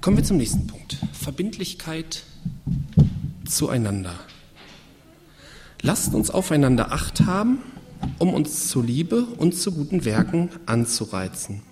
Kommen 0.00 0.16
wir 0.16 0.24
zum 0.24 0.38
nächsten 0.38 0.66
Punkt. 0.66 0.96
Verbindlichkeit 1.12 2.24
zueinander. 3.44 4.14
Lasst 5.82 6.14
uns 6.14 6.30
aufeinander 6.30 6.92
acht 6.92 7.20
haben, 7.20 7.58
um 8.18 8.32
uns 8.32 8.68
zur 8.68 8.84
Liebe 8.84 9.24
und 9.24 9.54
zu 9.54 9.72
guten 9.72 10.04
Werken 10.04 10.48
anzureizen, 10.66 11.62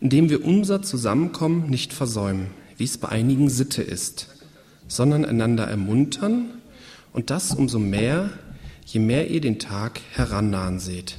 indem 0.00 0.28
wir 0.28 0.44
unser 0.44 0.82
Zusammenkommen 0.82 1.70
nicht 1.70 1.92
versäumen, 1.92 2.48
wie 2.76 2.84
es 2.84 2.98
bei 2.98 3.08
einigen 3.08 3.48
Sitte 3.48 3.82
ist, 3.82 4.28
sondern 4.86 5.24
einander 5.24 5.66
ermuntern 5.66 6.50
und 7.12 7.30
das 7.30 7.52
umso 7.52 7.78
mehr, 7.78 8.30
je 8.84 9.00
mehr 9.00 9.30
ihr 9.30 9.40
den 9.40 9.58
Tag 9.58 10.00
herannahen 10.12 10.78
seht. 10.78 11.16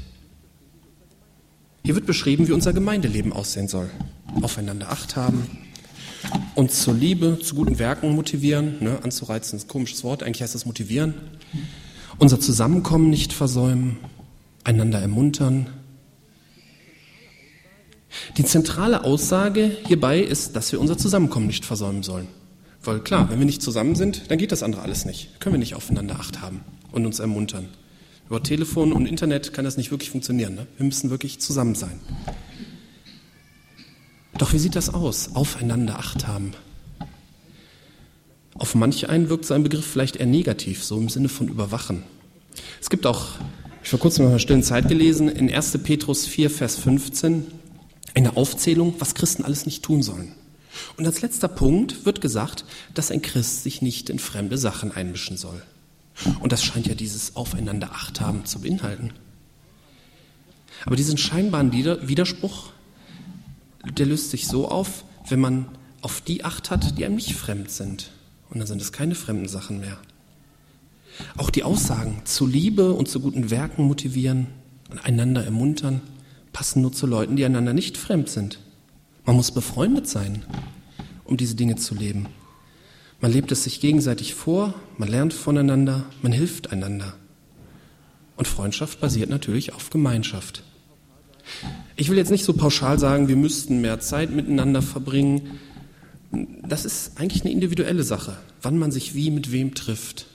Hier 1.84 1.96
wird 1.96 2.06
beschrieben, 2.06 2.48
wie 2.48 2.52
unser 2.54 2.74
Gemeindeleben 2.74 3.34
aussehen 3.34 3.68
soll. 3.68 3.90
Aufeinander 4.42 4.92
acht 4.92 5.16
haben, 5.16 5.48
uns 6.56 6.84
zur 6.84 6.94
Liebe, 6.94 7.40
zu 7.40 7.56
guten 7.56 7.80
Werken 7.80 8.14
motivieren, 8.14 8.76
ne, 8.80 9.00
anzureizen 9.04 9.58
ist 9.58 9.66
ein 9.66 9.70
komisches 9.70 10.04
Wort, 10.04 10.22
eigentlich 10.22 10.42
heißt 10.42 10.56
das 10.56 10.66
motivieren 10.66 11.16
unser 12.20 12.40
Zusammenkommen 12.40 13.10
nicht 13.10 13.34
versäumen, 13.34 13.98
einander 14.64 15.00
ermuntern. 15.00 15.68
Die 18.38 18.44
zentrale 18.44 19.04
Aussage 19.04 19.78
hierbei 19.88 20.20
ist, 20.20 20.56
dass 20.56 20.72
wir 20.72 20.82
unser 20.82 20.98
Zusammenkommen 20.98 21.48
nicht 21.48 21.66
versäumen 21.66 22.04
sollen. 22.04 22.28
Weil 22.84 23.00
klar, 23.02 23.30
wenn 23.30 23.40
wir 23.40 23.46
nicht 23.46 23.62
zusammen 23.62 23.96
sind, 23.96 24.32
dann 24.32 24.38
geht 24.38 24.52
das 24.52 24.64
andere 24.64 24.82
alles 24.82 25.06
nicht. 25.06 25.40
Können 25.40 25.56
wir 25.56 25.60
nicht 25.60 25.76
aufeinander 25.76 26.20
Acht 26.20 26.42
haben 26.42 26.62
und 26.92 27.06
uns 27.06 27.20
ermuntern. 27.20 27.68
Über 28.28 28.42
Telefon 28.42 28.94
und 28.94 29.06
Internet 29.06 29.54
kann 29.54 29.66
das 29.66 29.76
nicht 29.76 29.92
wirklich 29.92 30.12
funktionieren. 30.12 30.56
Ne? 30.56 30.68
Wir 30.78 30.86
müssen 30.86 31.10
wirklich 31.10 31.40
zusammen 31.40 31.76
sein. 31.76 32.00
Doch 34.38 34.54
wie 34.54 34.60
sieht 34.60 34.76
das 34.76 34.94
aus? 34.94 35.36
Aufeinander 35.36 36.00
Acht 36.00 36.28
haben. 36.28 36.54
Auf 38.54 38.76
manch 38.76 39.10
einen 39.10 39.30
wirkt 39.30 39.46
sein 39.46 39.64
Begriff 39.64 39.86
vielleicht 39.86 40.18
eher 40.18 40.26
negativ, 40.26 40.84
so 40.84 40.98
im 40.98 41.10
Sinne 41.10 41.30
von 41.30 41.48
überwachen. 41.48 42.04
Es 42.82 42.90
gibt 42.90 43.06
auch, 43.06 43.28
ich 43.84 43.90
vor 43.90 44.00
kurzem 44.00 44.26
noch 44.26 44.32
einer 44.32 44.40
stillen 44.40 44.64
Zeit 44.64 44.88
gelesen, 44.88 45.28
in 45.30 45.54
1. 45.54 45.78
Petrus 45.80 46.26
4, 46.26 46.50
Vers 46.50 46.76
15, 46.78 47.48
eine 48.16 48.38
Aufzählung, 48.38 48.96
was 49.00 49.16
Christen 49.16 49.44
alles 49.44 49.66
nicht 49.66 49.84
tun 49.84 50.02
sollen. 50.02 50.34
Und 50.98 51.06
als 51.06 51.22
letzter 51.22 51.48
Punkt 51.48 52.06
wird 52.06 52.22
gesagt, 52.22 52.66
dass 52.94 53.12
ein 53.12 53.22
Christ 53.22 53.64
sich 53.64 53.82
nicht 53.82 54.10
in 54.10 54.20
fremde 54.20 54.58
Sachen 54.58 54.92
einmischen 54.92 55.38
soll. 55.38 55.62
Und 56.40 56.52
das 56.52 56.64
scheint 56.64 56.88
ja 56.88 56.96
dieses 56.96 57.36
Aufeinander 57.36 57.92
Acht 57.92 58.22
haben 58.22 58.46
zu 58.46 58.62
beinhalten. 58.62 59.12
Aber 60.86 60.96
diesen 60.96 61.18
scheinbaren 61.18 61.72
Widerspruch, 61.74 62.72
der 63.98 64.06
löst 64.06 64.32
sich 64.32 64.48
so 64.48 64.68
auf, 64.70 65.04
wenn 65.28 65.40
man 65.40 65.68
auf 66.02 66.22
die 66.22 66.46
Acht 66.46 66.72
hat, 66.72 66.98
die 66.98 67.06
einem 67.06 67.16
nicht 67.16 67.34
fremd 67.34 67.72
sind. 67.72 68.12
Und 68.50 68.60
dann 68.60 68.68
sind 68.68 68.82
es 68.82 68.92
keine 68.92 69.16
fremden 69.16 69.48
Sachen 69.48 69.80
mehr. 69.80 69.98
Auch 71.38 71.50
die 71.50 71.64
Aussagen 71.64 72.22
zu 72.26 72.48
Liebe 72.48 72.94
und 72.94 73.10
zu 73.10 73.20
guten 73.20 73.50
Werken 73.50 73.84
motivieren 73.84 74.48
und 74.90 75.00
einander 75.00 75.44
ermuntern, 75.44 76.02
passen 76.54 76.82
nur 76.82 76.94
zu 76.94 77.06
Leuten, 77.08 77.36
die 77.36 77.46
einander 77.46 77.74
nicht 77.74 77.98
fremd 77.98 78.30
sind. 78.30 78.60
Man 79.30 79.36
muss 79.36 79.52
befreundet 79.52 80.08
sein, 80.08 80.44
um 81.24 81.38
diese 81.38 81.54
Dinge 81.54 81.76
zu 81.76 81.94
leben. 81.94 82.26
Man 83.22 83.32
lebt 83.32 83.52
es 83.52 83.64
sich 83.64 83.80
gegenseitig 83.80 84.34
vor, 84.34 84.74
man 84.98 85.08
lernt 85.08 85.36
voneinander, 85.36 86.06
man 86.24 86.32
hilft 86.32 86.72
einander. 86.72 87.14
Und 88.38 88.48
Freundschaft 88.48 89.00
basiert 89.00 89.30
natürlich 89.30 89.76
auf 89.76 89.92
Gemeinschaft. 89.92 90.64
Ich 91.96 92.10
will 92.10 92.18
jetzt 92.18 92.32
nicht 92.32 92.44
so 92.44 92.54
pauschal 92.54 92.98
sagen, 92.98 93.28
wir 93.28 93.36
müssten 93.36 93.82
mehr 93.82 94.00
Zeit 94.00 94.32
miteinander 94.32 94.82
verbringen 94.82 95.60
das 96.32 96.86
ist 96.86 97.20
eigentlich 97.20 97.44
eine 97.44 97.52
individuelle 97.52 98.04
Sache, 98.04 98.36
wann 98.64 98.80
man 98.80 98.92
sich 98.92 99.14
wie 99.14 99.30
mit 99.30 99.52
wem 99.52 99.76
trifft. 99.76 100.26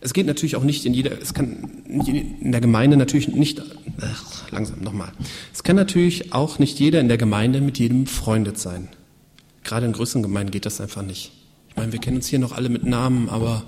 Es 0.00 0.12
geht 0.12 0.26
natürlich 0.26 0.56
auch 0.56 0.62
nicht 0.62 0.84
in 0.84 0.94
jeder, 0.94 1.20
es 1.20 1.34
kann 1.34 1.82
in 1.88 2.52
der 2.52 2.60
Gemeinde 2.60 2.96
natürlich 2.96 3.28
nicht, 3.28 3.62
ach, 4.00 4.50
langsam 4.52 4.80
nochmal. 4.80 5.12
Es 5.52 5.62
kann 5.62 5.76
natürlich 5.76 6.32
auch 6.32 6.58
nicht 6.58 6.78
jeder 6.78 7.00
in 7.00 7.08
der 7.08 7.16
Gemeinde 7.16 7.60
mit 7.60 7.78
jedem 7.78 8.04
befreundet 8.04 8.58
sein. 8.58 8.88
Gerade 9.64 9.86
in 9.86 9.92
größeren 9.92 10.22
Gemeinden 10.22 10.52
geht 10.52 10.66
das 10.66 10.80
einfach 10.80 11.02
nicht. 11.02 11.32
Ich 11.70 11.76
meine, 11.76 11.92
wir 11.92 11.98
kennen 11.98 12.18
uns 12.18 12.26
hier 12.28 12.38
noch 12.38 12.52
alle 12.52 12.68
mit 12.68 12.84
Namen, 12.84 13.28
aber 13.28 13.64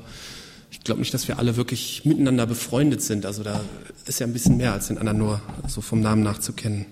ich 0.71 0.81
glaube 0.81 1.01
nicht, 1.01 1.13
dass 1.13 1.29
wir 1.29 1.39
alle 1.39 1.57
wirklich 1.57 2.05
miteinander 2.05 2.47
befreundet 2.47 3.03
sind. 3.03 3.27
Also 3.27 3.43
da 3.43 3.61
ist 4.07 4.21
ja 4.21 4.27
ein 4.27 4.33
bisschen 4.33 4.59
mehr 4.59 4.73
als 4.73 4.89
den 4.89 4.99
anderen 4.99 5.19
nur 5.19 5.41
so 5.67 5.81
vom 5.81 6.01
Namen 6.01 6.23
nach 6.23 6.39
zu 6.39 6.53
kennen. 6.53 6.87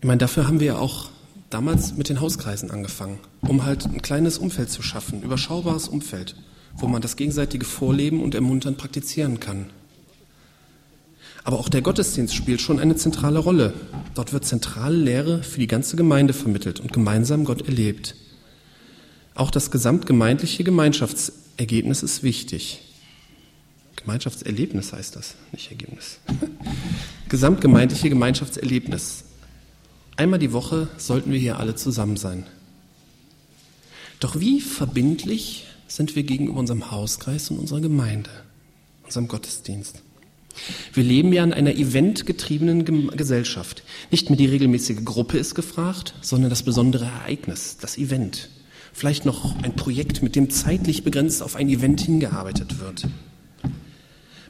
Ich 0.00 0.06
meine, 0.06 0.18
dafür 0.18 0.46
haben 0.46 0.60
wir 0.60 0.66
ja 0.66 0.78
auch 0.78 1.11
damals 1.52 1.96
mit 1.96 2.08
den 2.08 2.20
Hauskreisen 2.20 2.70
angefangen, 2.70 3.18
um 3.40 3.64
halt 3.64 3.84
ein 3.84 4.02
kleines 4.02 4.38
Umfeld 4.38 4.70
zu 4.70 4.82
schaffen, 4.82 5.22
überschaubares 5.22 5.88
Umfeld, 5.88 6.36
wo 6.76 6.86
man 6.86 7.02
das 7.02 7.16
gegenseitige 7.16 7.64
Vorleben 7.64 8.22
und 8.22 8.34
Ermuntern 8.34 8.76
praktizieren 8.76 9.40
kann. 9.40 9.66
Aber 11.44 11.58
auch 11.58 11.68
der 11.68 11.82
Gottesdienst 11.82 12.34
spielt 12.34 12.60
schon 12.60 12.78
eine 12.78 12.96
zentrale 12.96 13.38
Rolle. 13.38 13.74
Dort 14.14 14.32
wird 14.32 14.44
zentrale 14.44 14.96
Lehre 14.96 15.42
für 15.42 15.58
die 15.58 15.66
ganze 15.66 15.96
Gemeinde 15.96 16.32
vermittelt 16.32 16.78
und 16.80 16.92
gemeinsam 16.92 17.44
Gott 17.44 17.62
erlebt. 17.66 18.14
Auch 19.34 19.50
das 19.50 19.70
gesamtgemeindliche 19.70 20.62
Gemeinschaftsergebnis 20.62 22.02
ist 22.02 22.22
wichtig. 22.22 22.82
Gemeinschaftserlebnis 23.96 24.92
heißt 24.92 25.16
das, 25.16 25.34
nicht 25.52 25.70
Ergebnis. 25.70 26.18
Gesamtgemeindliche 27.28 28.08
Gemeinschaftserlebnis. 28.08 29.24
Einmal 30.22 30.38
die 30.38 30.52
Woche 30.52 30.86
sollten 30.98 31.32
wir 31.32 31.38
hier 31.40 31.58
alle 31.58 31.74
zusammen 31.74 32.16
sein. 32.16 32.46
Doch 34.20 34.38
wie 34.38 34.60
verbindlich 34.60 35.66
sind 35.88 36.14
wir 36.14 36.22
gegenüber 36.22 36.60
unserem 36.60 36.92
Hauskreis 36.92 37.50
und 37.50 37.58
unserer 37.58 37.80
Gemeinde, 37.80 38.30
unserem 39.02 39.26
Gottesdienst? 39.26 40.00
Wir 40.92 41.02
leben 41.02 41.32
ja 41.32 41.42
in 41.42 41.52
einer 41.52 41.74
eventgetriebenen 41.74 42.84
Gesellschaft. 43.16 43.82
Nicht 44.12 44.30
mehr 44.30 44.36
die 44.36 44.46
regelmäßige 44.46 45.04
Gruppe 45.04 45.38
ist 45.38 45.56
gefragt, 45.56 46.14
sondern 46.20 46.50
das 46.50 46.62
besondere 46.62 47.06
Ereignis, 47.06 47.78
das 47.80 47.98
Event. 47.98 48.48
Vielleicht 48.92 49.24
noch 49.24 49.60
ein 49.64 49.74
Projekt, 49.74 50.22
mit 50.22 50.36
dem 50.36 50.50
zeitlich 50.50 51.02
begrenzt 51.02 51.42
auf 51.42 51.56
ein 51.56 51.68
Event 51.68 52.00
hingearbeitet 52.00 52.78
wird. 52.78 53.08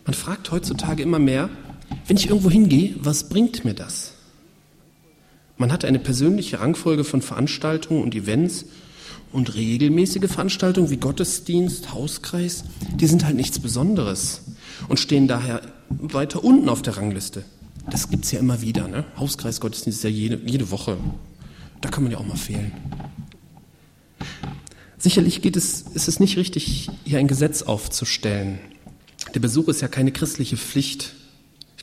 Man 0.04 0.12
fragt 0.12 0.50
heutzutage 0.50 1.02
immer 1.02 1.18
mehr, 1.18 1.48
wenn 2.08 2.18
ich 2.18 2.28
irgendwo 2.28 2.50
hingehe, 2.50 2.94
was 2.98 3.30
bringt 3.30 3.64
mir 3.64 3.72
das? 3.72 4.11
Man 5.56 5.72
hat 5.72 5.84
eine 5.84 5.98
persönliche 5.98 6.60
Rangfolge 6.60 7.04
von 7.04 7.22
Veranstaltungen 7.22 8.02
und 8.02 8.14
Events 8.14 8.66
und 9.32 9.54
regelmäßige 9.54 10.30
Veranstaltungen 10.30 10.90
wie 10.90 10.96
Gottesdienst, 10.96 11.92
Hauskreis, 11.92 12.64
die 12.94 13.06
sind 13.06 13.24
halt 13.24 13.36
nichts 13.36 13.58
Besonderes 13.58 14.42
und 14.88 15.00
stehen 15.00 15.28
daher 15.28 15.62
weiter 15.88 16.44
unten 16.44 16.68
auf 16.68 16.82
der 16.82 16.96
Rangliste. 16.96 17.44
Das 17.90 18.10
gibt 18.10 18.24
es 18.24 18.32
ja 18.32 18.38
immer 18.38 18.60
wieder. 18.60 18.88
Ne? 18.88 19.04
Hauskreis, 19.16 19.60
Gottesdienst 19.60 19.98
ist 19.98 20.04
ja 20.04 20.10
jede, 20.10 20.40
jede 20.44 20.70
Woche. 20.70 20.96
Da 21.80 21.88
kann 21.88 22.04
man 22.04 22.12
ja 22.12 22.18
auch 22.18 22.26
mal 22.26 22.36
fehlen. 22.36 22.72
Sicherlich 24.98 25.42
geht 25.42 25.56
es, 25.56 25.82
ist 25.94 26.06
es 26.06 26.20
nicht 26.20 26.36
richtig, 26.36 26.88
hier 27.04 27.18
ein 27.18 27.26
Gesetz 27.26 27.62
aufzustellen. 27.62 28.60
Der 29.34 29.40
Besuch 29.40 29.68
ist 29.68 29.80
ja 29.80 29.88
keine 29.88 30.12
christliche 30.12 30.56
Pflicht, 30.56 31.14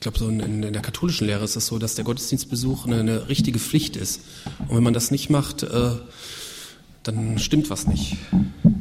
ich 0.00 0.02
glaube, 0.02 0.18
so 0.18 0.30
in, 0.30 0.62
in, 0.62 0.72
der 0.72 0.80
katholischen 0.80 1.26
Lehre 1.26 1.44
ist 1.44 1.56
es 1.56 1.66
so, 1.66 1.78
dass 1.78 1.94
der 1.94 2.06
Gottesdienstbesuch 2.06 2.86
eine, 2.86 3.00
eine, 3.00 3.28
richtige 3.28 3.58
Pflicht 3.58 3.96
ist. 3.96 4.22
Und 4.66 4.74
wenn 4.74 4.82
man 4.82 4.94
das 4.94 5.10
nicht 5.10 5.28
macht, 5.28 5.62
äh, 5.62 5.90
dann 7.02 7.38
stimmt 7.38 7.68
was 7.68 7.86
nicht. 7.86 8.16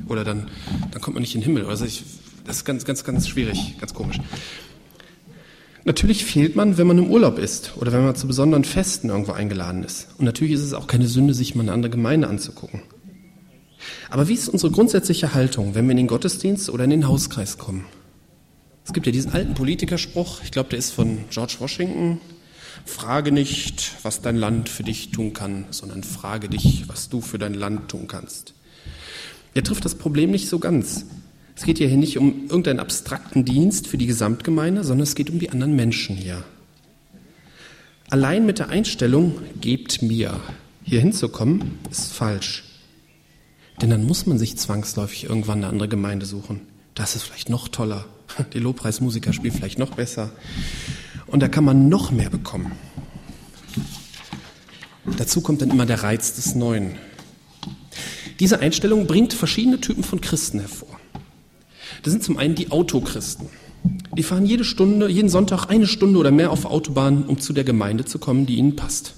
Oder 0.07 0.23
dann, 0.23 0.47
dann 0.91 1.01
kommt 1.01 1.15
man 1.15 1.21
nicht 1.21 1.35
in 1.35 1.41
den 1.41 1.47
Himmel. 1.47 1.65
Also 1.65 1.83
ich, 1.83 2.05
das 2.45 2.55
ist 2.55 2.63
ganz, 2.63 2.85
ganz, 2.85 3.03
ganz 3.03 3.27
schwierig, 3.27 3.75
ganz 3.81 3.93
komisch. 3.93 4.21
Natürlich 5.83 6.23
fehlt 6.23 6.55
man, 6.55 6.77
wenn 6.77 6.87
man 6.87 6.97
im 6.97 7.11
Urlaub 7.11 7.37
ist 7.37 7.73
oder 7.75 7.91
wenn 7.91 8.05
man 8.05 8.15
zu 8.15 8.25
besonderen 8.25 8.63
Festen 8.63 9.09
irgendwo 9.09 9.33
eingeladen 9.33 9.83
ist. 9.83 10.07
Und 10.19 10.23
natürlich 10.23 10.53
ist 10.53 10.63
es 10.63 10.73
auch 10.73 10.87
keine 10.87 11.09
Sünde, 11.09 11.33
sich 11.33 11.53
mal 11.53 11.63
eine 11.63 11.73
andere 11.73 11.91
Gemeinde 11.91 12.29
anzugucken. 12.29 12.83
Aber 14.09 14.29
wie 14.29 14.35
ist 14.35 14.47
unsere 14.47 14.71
grundsätzliche 14.71 15.33
Haltung, 15.33 15.75
wenn 15.75 15.83
wir 15.83 15.91
in 15.91 15.97
den 15.97 16.07
Gottesdienst 16.07 16.69
oder 16.69 16.85
in 16.85 16.91
den 16.91 17.09
Hauskreis 17.09 17.57
kommen? 17.57 17.83
Es 18.89 18.93
gibt 18.93 19.05
ja 19.05 19.11
diesen 19.11 19.33
alten 19.33 19.53
Politikerspruch, 19.53 20.41
ich 20.43 20.49
glaube, 20.49 20.69
der 20.71 20.79
ist 20.79 20.93
von 20.93 21.19
George 21.29 21.57
Washington. 21.59 22.19
Frage 22.85 23.31
nicht, 23.31 23.91
was 24.01 24.21
dein 24.21 24.35
Land 24.35 24.67
für 24.67 24.81
dich 24.81 25.11
tun 25.11 25.31
kann, 25.31 25.65
sondern 25.69 26.01
frage 26.03 26.49
dich, 26.49 26.89
was 26.89 27.07
du 27.07 27.21
für 27.21 27.37
dein 27.37 27.53
Land 27.53 27.89
tun 27.89 28.07
kannst. 28.07 28.55
Er 29.53 29.63
trifft 29.63 29.85
das 29.85 29.93
Problem 29.93 30.31
nicht 30.31 30.49
so 30.49 30.57
ganz. 30.57 31.05
Es 31.55 31.65
geht 31.65 31.77
hier 31.77 31.87
nicht 31.89 32.17
um 32.17 32.47
irgendeinen 32.47 32.79
abstrakten 32.79 33.45
Dienst 33.45 33.85
für 33.85 33.99
die 33.99 34.07
Gesamtgemeinde, 34.07 34.83
sondern 34.83 35.03
es 35.03 35.13
geht 35.13 35.29
um 35.29 35.37
die 35.37 35.51
anderen 35.51 35.75
Menschen 35.75 36.15
hier. 36.15 36.43
Allein 38.09 38.47
mit 38.47 38.57
der 38.57 38.69
Einstellung, 38.69 39.35
gebt 39.61 40.01
mir, 40.01 40.39
hier 40.83 40.99
hinzukommen, 40.99 41.77
ist 41.91 42.11
falsch. 42.11 42.63
Denn 43.83 43.91
dann 43.91 44.03
muss 44.03 44.25
man 44.25 44.39
sich 44.39 44.57
zwangsläufig 44.57 45.25
irgendwann 45.25 45.59
eine 45.59 45.67
andere 45.67 45.89
Gemeinde 45.89 46.25
suchen. 46.25 46.61
Das 46.99 47.15
ist 47.15 47.23
vielleicht 47.23 47.49
noch 47.49 47.69
toller. 47.69 48.03
Die 48.53 48.59
Lobpreismusiker 48.59 49.31
spielen 49.31 49.53
vielleicht 49.53 49.79
noch 49.79 49.91
besser. 49.91 50.31
Und 51.27 51.39
da 51.39 51.47
kann 51.47 51.63
man 51.63 51.87
noch 51.87 52.11
mehr 52.11 52.29
bekommen. 52.29 52.73
Dazu 55.17 55.39
kommt 55.39 55.61
dann 55.61 55.69
immer 55.69 55.85
der 55.85 56.03
Reiz 56.03 56.35
des 56.35 56.55
Neuen. 56.55 56.95
Diese 58.41 58.59
Einstellung 58.59 59.07
bringt 59.07 59.33
verschiedene 59.33 59.79
Typen 59.79 60.03
von 60.03 60.19
Christen 60.19 60.59
hervor. 60.59 60.99
Das 62.03 62.11
sind 62.11 62.21
zum 62.21 62.37
einen 62.37 62.55
die 62.55 62.69
Autochristen. 62.69 63.47
Die 64.17 64.23
fahren 64.23 64.45
jede 64.45 64.65
Stunde, 64.65 65.07
jeden 65.09 65.29
Sonntag 65.29 65.67
eine 65.67 65.87
Stunde 65.87 66.19
oder 66.19 66.31
mehr 66.31 66.51
auf 66.51 66.65
Autobahn, 66.65 67.23
um 67.23 67.39
zu 67.39 67.53
der 67.53 67.63
Gemeinde 67.63 68.03
zu 68.03 68.19
kommen, 68.19 68.45
die 68.45 68.55
ihnen 68.55 68.75
passt. 68.75 69.13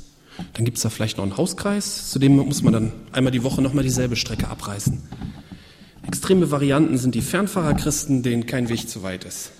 Dann 0.54 0.66
gibt 0.66 0.78
es 0.78 0.84
da 0.84 0.92
vielleicht 0.92 1.18
noch 1.18 1.24
einen 1.24 1.36
Hauskreis, 1.36 2.12
zu 2.12 2.20
dem 2.20 2.36
muss 2.36 2.62
man 2.62 2.74
dann 2.74 2.92
einmal 3.12 3.32
die 3.32 3.44
Woche 3.44 3.64
nochmal 3.64 3.84
dieselbe 3.84 4.16
Strecke 4.16 4.50
abreißen. 4.50 5.02
Extreme 6.08 6.52
Varianten 6.52 6.98
sind 6.98 7.16
die 7.16 7.22
Fernfahrerchristen, 7.22 8.24
denen 8.24 8.46
kein 8.46 8.70
Weg 8.70 8.90
zu 8.90 9.04
weit 9.04 9.24
ist. 9.24 9.52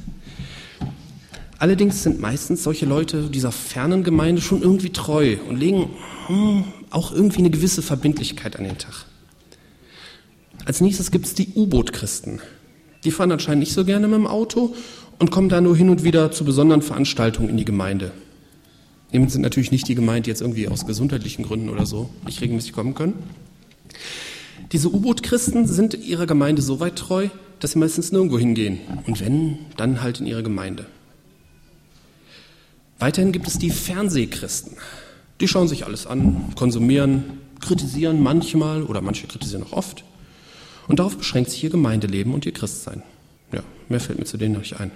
Allerdings 1.60 2.02
sind 2.02 2.20
meistens 2.20 2.64
solche 2.64 2.88
Leute 2.88 3.30
dieser 3.30 3.52
fernen 3.52 4.04
Gemeinde 4.04 4.42
schon 4.42 4.64
irgendwie 4.64 4.90
treu 4.90 5.38
und 5.48 5.58
legen 5.58 5.92
hm, 6.26 6.64
auch 6.90 7.12
irgendwie 7.12 7.40
eine 7.40 7.52
gewisse 7.52 7.84
Verbindlichkeit 7.84 8.58
an 8.58 8.64
den 8.64 8.80
Tag. 8.80 9.06
Als 10.66 10.82
nächstes 10.82 11.12
gibt 11.12 11.26
es 11.26 11.36
die 11.36 11.50
U-Boot-Christen. 11.56 12.40
Die 13.04 13.12
fahren 13.12 13.32
anscheinend 13.32 13.60
nicht 13.60 13.74
so 13.74 13.86
gerne 13.86 14.08
mit 14.08 14.18
dem 14.18 14.28
Auto 14.28 14.76
und 15.20 15.30
kommen 15.30 15.50
da 15.50 15.62
nur 15.62 15.78
hin 15.78 15.90
und 15.90 16.04
wieder 16.04 16.32
zu 16.32 16.46
besonderen 16.46 16.82
Veranstaltungen 16.82 17.50
in 17.50 17.58
die 17.58 17.66
Gemeinde. 17.66 18.12
Damit 19.12 19.32
sind 19.32 19.42
natürlich 19.42 19.72
nicht 19.72 19.88
die 19.88 19.96
gemeint, 19.96 20.26
die 20.26 20.30
jetzt 20.30 20.42
irgendwie 20.42 20.68
aus 20.68 20.86
gesundheitlichen 20.86 21.44
Gründen 21.44 21.70
oder 21.70 21.86
so 21.86 22.10
nicht 22.26 22.42
regelmäßig 22.42 22.74
kommen 22.74 22.96
können. 22.96 23.14
Diese 24.72 24.90
U-Boot-Christen 24.90 25.68
sind 25.68 25.94
ihrer 25.96 26.26
Gemeinde 26.26 26.62
so 26.62 26.80
weit 26.80 26.96
treu, 26.96 27.28
dass 27.60 27.72
sie 27.72 27.80
meistens 27.80 28.12
nirgendwo 28.12 28.40
hingehen. 28.40 28.80
Und 29.06 29.20
wenn, 29.20 29.60
dann 29.78 30.02
halt 30.02 30.20
in 30.20 30.28
ihre 30.28 30.44
Gemeinde. 30.44 30.86
Weiterhin 33.00 33.32
gibt 33.32 33.48
es 33.48 33.58
die 33.58 33.70
Fernsehchristen. 33.70 34.78
Die 35.42 35.48
schauen 35.48 35.68
sich 35.68 35.86
alles 35.86 36.08
an, 36.08 36.54
konsumieren, 36.56 37.40
kritisieren 37.60 38.22
manchmal 38.22 38.84
oder 38.84 39.02
manche 39.02 39.28
kritisieren 39.28 39.64
auch 39.64 39.74
oft. 39.74 40.04
Und 40.88 41.00
darauf 41.00 41.18
beschränkt 41.18 41.50
sich 41.50 41.64
ihr 41.64 41.70
Gemeindeleben 41.70 42.34
und 42.34 42.46
ihr 42.46 42.54
Christsein. 42.54 43.04
Ja, 43.52 43.64
mehr 43.90 44.00
fällt 44.00 44.20
mir 44.20 44.26
zu 44.26 44.38
denen 44.38 44.54
noch 44.54 44.62
nicht 44.62 44.80
ein. 44.80 44.92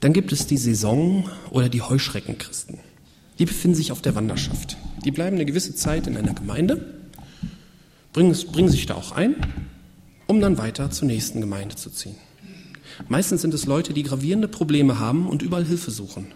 Dann 0.00 0.12
gibt 0.12 0.32
es 0.32 0.46
die 0.46 0.56
Saison- 0.56 1.28
oder 1.50 1.68
die 1.68 1.82
Heuschreckenchristen. 1.82 2.78
Die 3.38 3.46
befinden 3.46 3.76
sich 3.76 3.90
auf 3.90 4.00
der 4.00 4.14
Wanderschaft. 4.14 4.76
Die 5.04 5.10
bleiben 5.10 5.36
eine 5.36 5.44
gewisse 5.44 5.74
Zeit 5.74 6.06
in 6.06 6.16
einer 6.16 6.34
Gemeinde, 6.34 7.03
bringen, 8.14 8.34
bringen 8.52 8.70
sich 8.70 8.86
da 8.86 8.94
auch 8.94 9.12
ein, 9.12 9.36
um 10.26 10.40
dann 10.40 10.56
weiter 10.56 10.90
zur 10.90 11.06
nächsten 11.06 11.42
Gemeinde 11.42 11.76
zu 11.76 11.90
ziehen. 11.90 12.16
Meistens 13.08 13.42
sind 13.42 13.52
es 13.52 13.66
Leute, 13.66 13.92
die 13.92 14.04
gravierende 14.04 14.48
Probleme 14.48 14.98
haben 14.98 15.28
und 15.28 15.42
überall 15.42 15.64
Hilfe 15.66 15.90
suchen. 15.90 16.28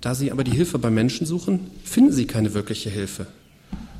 Da 0.00 0.14
sie 0.14 0.32
aber 0.32 0.42
die 0.42 0.50
Hilfe 0.50 0.78
bei 0.78 0.90
Menschen 0.90 1.26
suchen, 1.26 1.70
finden 1.84 2.12
sie 2.12 2.26
keine 2.26 2.54
wirkliche 2.54 2.90
Hilfe 2.90 3.26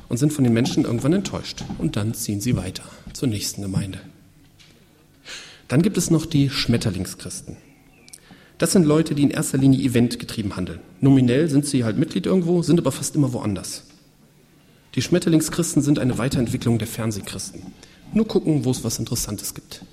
und 0.09 0.17
sind 0.17 0.33
von 0.33 0.43
den 0.43 0.53
Menschen 0.53 0.83
irgendwann 0.83 1.13
enttäuscht. 1.13 1.63
Und 1.77 1.95
dann 1.95 2.13
ziehen 2.13 2.41
sie 2.41 2.57
weiter 2.57 2.83
zur 3.13 3.29
nächsten 3.29 3.61
Gemeinde. 3.61 3.99
Dann 5.67 5.81
gibt 5.81 5.97
es 5.97 6.11
noch 6.11 6.25
die 6.25 6.49
Schmetterlingschristen. 6.49 7.57
Das 8.57 8.71
sind 8.71 8.85
Leute, 8.85 9.15
die 9.15 9.23
in 9.23 9.31
erster 9.31 9.57
Linie 9.57 9.83
eventgetrieben 9.83 10.55
handeln. 10.55 10.79
Nominell 11.01 11.49
sind 11.49 11.65
sie 11.65 11.83
halt 11.83 11.97
Mitglied 11.97 12.25
irgendwo, 12.25 12.61
sind 12.61 12.79
aber 12.79 12.91
fast 12.91 13.15
immer 13.15 13.33
woanders. 13.33 13.83
Die 14.95 15.01
Schmetterlingschristen 15.01 15.81
sind 15.81 15.99
eine 15.99 16.17
Weiterentwicklung 16.17 16.77
der 16.77 16.87
Fernsehchristen. 16.87 17.61
Nur 18.13 18.27
gucken, 18.27 18.63
wo 18.63 18.71
es 18.71 18.85
was 18.85 18.97
Interessantes 18.97 19.53
gibt. 19.53 19.83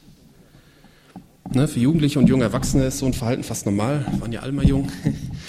Ne, 1.53 1.67
für 1.67 1.81
Jugendliche 1.81 2.21
und 2.21 2.29
junge 2.29 2.45
Erwachsene 2.45 2.87
ist 2.87 2.99
so 2.99 3.07
ein 3.07 3.12
Verhalten 3.12 3.43
fast 3.43 3.67
normal, 3.67 4.07
waren 4.21 4.31
ja 4.31 4.41
alle 4.41 4.53
mal 4.53 4.65
jung, 4.65 4.91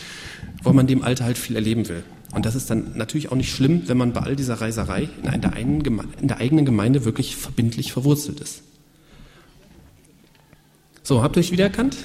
weil 0.64 0.74
man 0.74 0.88
dem 0.88 1.04
Alter 1.04 1.26
halt 1.26 1.38
viel 1.38 1.56
erleben 1.56 1.88
will. 1.88 2.04
Und 2.34 2.48
das 2.48 2.56
ist 2.56 2.72
dann 2.72 2.98
natürlich 2.98 3.32
auch 3.32 3.36
nicht 3.36 3.54
schlimm, 3.54 3.84
wenn 3.86 3.98
man 3.98 4.12
bei 4.12 4.22
all 4.22 4.36
dieser 4.36 4.56
Reiserei 4.56 5.08
in 5.22 5.42
der, 5.42 5.56
in 5.56 6.28
der 6.28 6.38
eigenen 6.38 6.66
Gemeinde 6.66 7.06
wirklich 7.06 7.36
verbindlich 7.36 7.94
verwurzelt 7.94 8.40
ist. 8.40 8.64
So, 11.04 11.22
habt 11.22 11.38
ihr 11.38 11.42
euch 11.42 11.52
wiedererkannt? 11.52 11.96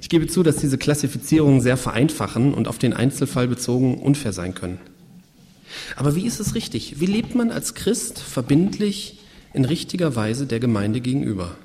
Ich 0.00 0.08
gebe 0.08 0.26
zu, 0.26 0.42
dass 0.42 0.56
diese 0.56 0.78
Klassifizierungen 0.78 1.60
sehr 1.60 1.76
vereinfachen 1.76 2.54
und 2.54 2.66
auf 2.66 2.78
den 2.78 2.94
Einzelfall 2.94 3.46
bezogen 3.46 3.98
unfair 3.98 4.32
sein 4.32 4.54
können. 4.54 4.78
Aber 5.96 6.14
wie 6.14 6.26
ist 6.26 6.40
es 6.40 6.54
richtig? 6.54 7.00
Wie 7.00 7.06
lebt 7.06 7.34
man 7.34 7.50
als 7.50 7.74
Christ 7.74 8.18
verbindlich 8.18 9.20
in 9.52 9.64
richtiger 9.64 10.16
Weise 10.16 10.46
der 10.46 10.60
Gemeinde 10.60 11.00
gegenüber? 11.00 11.56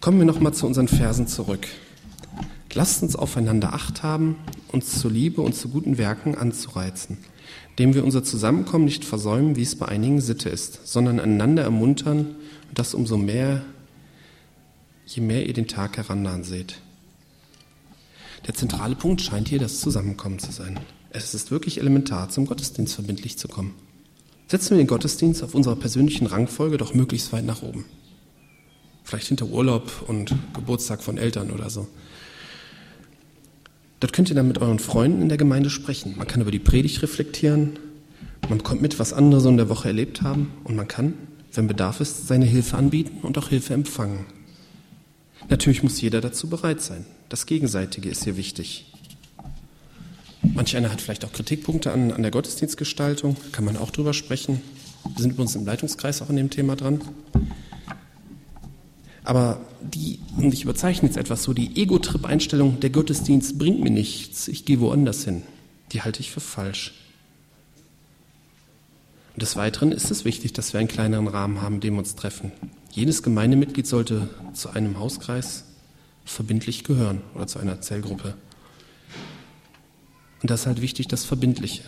Kommen 0.00 0.18
wir 0.18 0.26
nochmal 0.26 0.54
zu 0.54 0.66
unseren 0.66 0.88
Versen 0.88 1.28
zurück. 1.28 1.68
Lasst 2.74 3.02
uns 3.02 3.16
aufeinander 3.16 3.74
Acht 3.74 4.02
haben, 4.02 4.36
uns 4.72 4.98
zur 4.98 5.10
Liebe 5.10 5.42
und 5.42 5.54
zu 5.54 5.68
guten 5.68 5.98
Werken 5.98 6.34
anzureizen, 6.34 7.18
indem 7.70 7.94
wir 7.94 8.04
unser 8.04 8.24
Zusammenkommen 8.24 8.86
nicht 8.86 9.04
versäumen, 9.04 9.56
wie 9.56 9.62
es 9.62 9.76
bei 9.76 9.86
einigen 9.86 10.20
Sitte 10.20 10.48
ist, 10.48 10.86
sondern 10.86 11.20
einander 11.20 11.62
ermuntern 11.62 12.34
und 12.68 12.78
das 12.78 12.94
umso 12.94 13.18
mehr, 13.18 13.62
je 15.06 15.22
mehr 15.22 15.46
ihr 15.46 15.52
den 15.52 15.68
Tag 15.68 15.98
herannahen 15.98 16.44
seht. 16.44 16.80
Der 18.46 18.54
zentrale 18.54 18.96
Punkt 18.96 19.20
scheint 19.20 19.48
hier 19.48 19.58
das 19.58 19.80
Zusammenkommen 19.80 20.38
zu 20.38 20.50
sein. 20.50 20.80
Es 21.14 21.34
ist 21.34 21.50
wirklich 21.50 21.78
elementar, 21.78 22.30
zum 22.30 22.46
Gottesdienst 22.46 22.94
verbindlich 22.94 23.36
zu 23.36 23.46
kommen. 23.46 23.74
Setzen 24.48 24.70
wir 24.70 24.78
den 24.78 24.86
Gottesdienst 24.86 25.42
auf 25.42 25.54
unserer 25.54 25.76
persönlichen 25.76 26.26
Rangfolge 26.26 26.78
doch 26.78 26.94
möglichst 26.94 27.32
weit 27.32 27.44
nach 27.44 27.62
oben. 27.62 27.84
Vielleicht 29.04 29.28
hinter 29.28 29.46
Urlaub 29.46 30.04
und 30.06 30.34
Geburtstag 30.54 31.02
von 31.02 31.18
Eltern 31.18 31.50
oder 31.50 31.68
so. 31.68 31.86
Dort 34.00 34.14
könnt 34.14 34.30
ihr 34.30 34.34
dann 34.34 34.48
mit 34.48 34.58
euren 34.58 34.78
Freunden 34.78 35.20
in 35.20 35.28
der 35.28 35.36
Gemeinde 35.36 35.68
sprechen. 35.68 36.14
Man 36.16 36.26
kann 36.26 36.40
über 36.40 36.50
die 36.50 36.58
Predigt 36.58 37.02
reflektieren, 37.02 37.78
man 38.48 38.58
bekommt 38.58 38.80
mit, 38.80 38.98
was 38.98 39.12
andere 39.12 39.40
so 39.40 39.50
in 39.50 39.58
der 39.58 39.68
Woche 39.68 39.88
erlebt 39.88 40.22
haben 40.22 40.52
und 40.64 40.76
man 40.76 40.88
kann, 40.88 41.14
wenn 41.52 41.66
Bedarf 41.66 42.00
ist, 42.00 42.26
seine 42.26 42.46
Hilfe 42.46 42.78
anbieten 42.78 43.18
und 43.22 43.36
auch 43.36 43.50
Hilfe 43.50 43.74
empfangen. 43.74 44.24
Natürlich 45.50 45.82
muss 45.82 46.00
jeder 46.00 46.22
dazu 46.22 46.48
bereit 46.48 46.80
sein. 46.80 47.04
Das 47.28 47.44
Gegenseitige 47.44 48.08
ist 48.08 48.24
hier 48.24 48.38
wichtig. 48.38 48.91
Manch 50.42 50.76
einer 50.76 50.90
hat 50.90 51.00
vielleicht 51.00 51.24
auch 51.24 51.32
Kritikpunkte 51.32 51.92
an, 51.92 52.12
an 52.12 52.22
der 52.22 52.30
Gottesdienstgestaltung, 52.30 53.36
kann 53.52 53.64
man 53.64 53.76
auch 53.76 53.90
drüber 53.90 54.12
sprechen. 54.12 54.60
Wir 55.04 55.22
sind 55.22 55.32
übrigens 55.32 55.54
im 55.54 55.64
Leitungskreis 55.64 56.20
auch 56.22 56.28
an 56.28 56.36
dem 56.36 56.50
Thema 56.50 56.76
dran. 56.76 57.00
Aber 59.24 59.60
die, 59.80 60.18
und 60.36 60.52
ich 60.52 60.64
überzeichne 60.64 61.08
jetzt 61.08 61.16
etwas 61.16 61.44
so, 61.44 61.52
die 61.52 61.76
Ego-Trip-Einstellung, 61.80 62.80
der 62.80 62.90
Gottesdienst 62.90 63.58
bringt 63.58 63.80
mir 63.80 63.90
nichts, 63.90 64.48
ich 64.48 64.64
gehe 64.64 64.80
woanders 64.80 65.24
hin, 65.24 65.42
die 65.92 66.02
halte 66.02 66.20
ich 66.20 66.32
für 66.32 66.40
falsch. 66.40 66.94
Und 69.34 69.42
des 69.42 69.56
Weiteren 69.56 69.92
ist 69.92 70.10
es 70.10 70.24
wichtig, 70.24 70.52
dass 70.52 70.72
wir 70.72 70.80
einen 70.80 70.88
kleineren 70.88 71.28
Rahmen 71.28 71.62
haben, 71.62 71.76
in 71.76 71.80
dem 71.80 71.94
wir 71.94 72.00
uns 72.00 72.16
treffen. 72.16 72.52
Jedes 72.90 73.22
Gemeindemitglied 73.22 73.86
sollte 73.86 74.28
zu 74.52 74.70
einem 74.70 74.98
Hauskreis 74.98 75.64
verbindlich 76.24 76.84
gehören 76.84 77.22
oder 77.34 77.46
zu 77.46 77.58
einer 77.58 77.80
Zellgruppe. 77.80 78.34
Und 80.42 80.50
das 80.50 80.60
ist 80.60 80.66
halt 80.66 80.82
wichtig, 80.82 81.08
das 81.08 81.24
Verbindliche. 81.24 81.82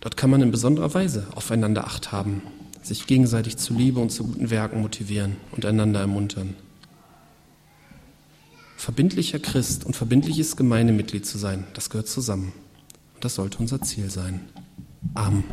Dort 0.00 0.16
kann 0.16 0.30
man 0.30 0.42
in 0.42 0.50
besonderer 0.50 0.94
Weise 0.94 1.26
aufeinander 1.34 1.86
Acht 1.86 2.10
haben 2.12 2.42
sich 2.88 3.06
gegenseitig 3.06 3.56
zu 3.56 3.74
Liebe 3.74 4.00
und 4.00 4.10
zu 4.10 4.24
guten 4.24 4.50
Werken 4.50 4.80
motivieren 4.80 5.36
und 5.52 5.64
einander 5.64 6.00
ermuntern. 6.00 6.54
Verbindlicher 8.76 9.38
Christ 9.38 9.84
und 9.84 9.94
verbindliches 9.94 10.56
Gemeindemitglied 10.56 11.26
zu 11.26 11.38
sein, 11.38 11.66
das 11.74 11.90
gehört 11.90 12.08
zusammen. 12.08 12.52
Und 13.14 13.24
das 13.24 13.34
sollte 13.34 13.58
unser 13.58 13.82
Ziel 13.82 14.10
sein. 14.10 14.40
Amen. 15.14 15.44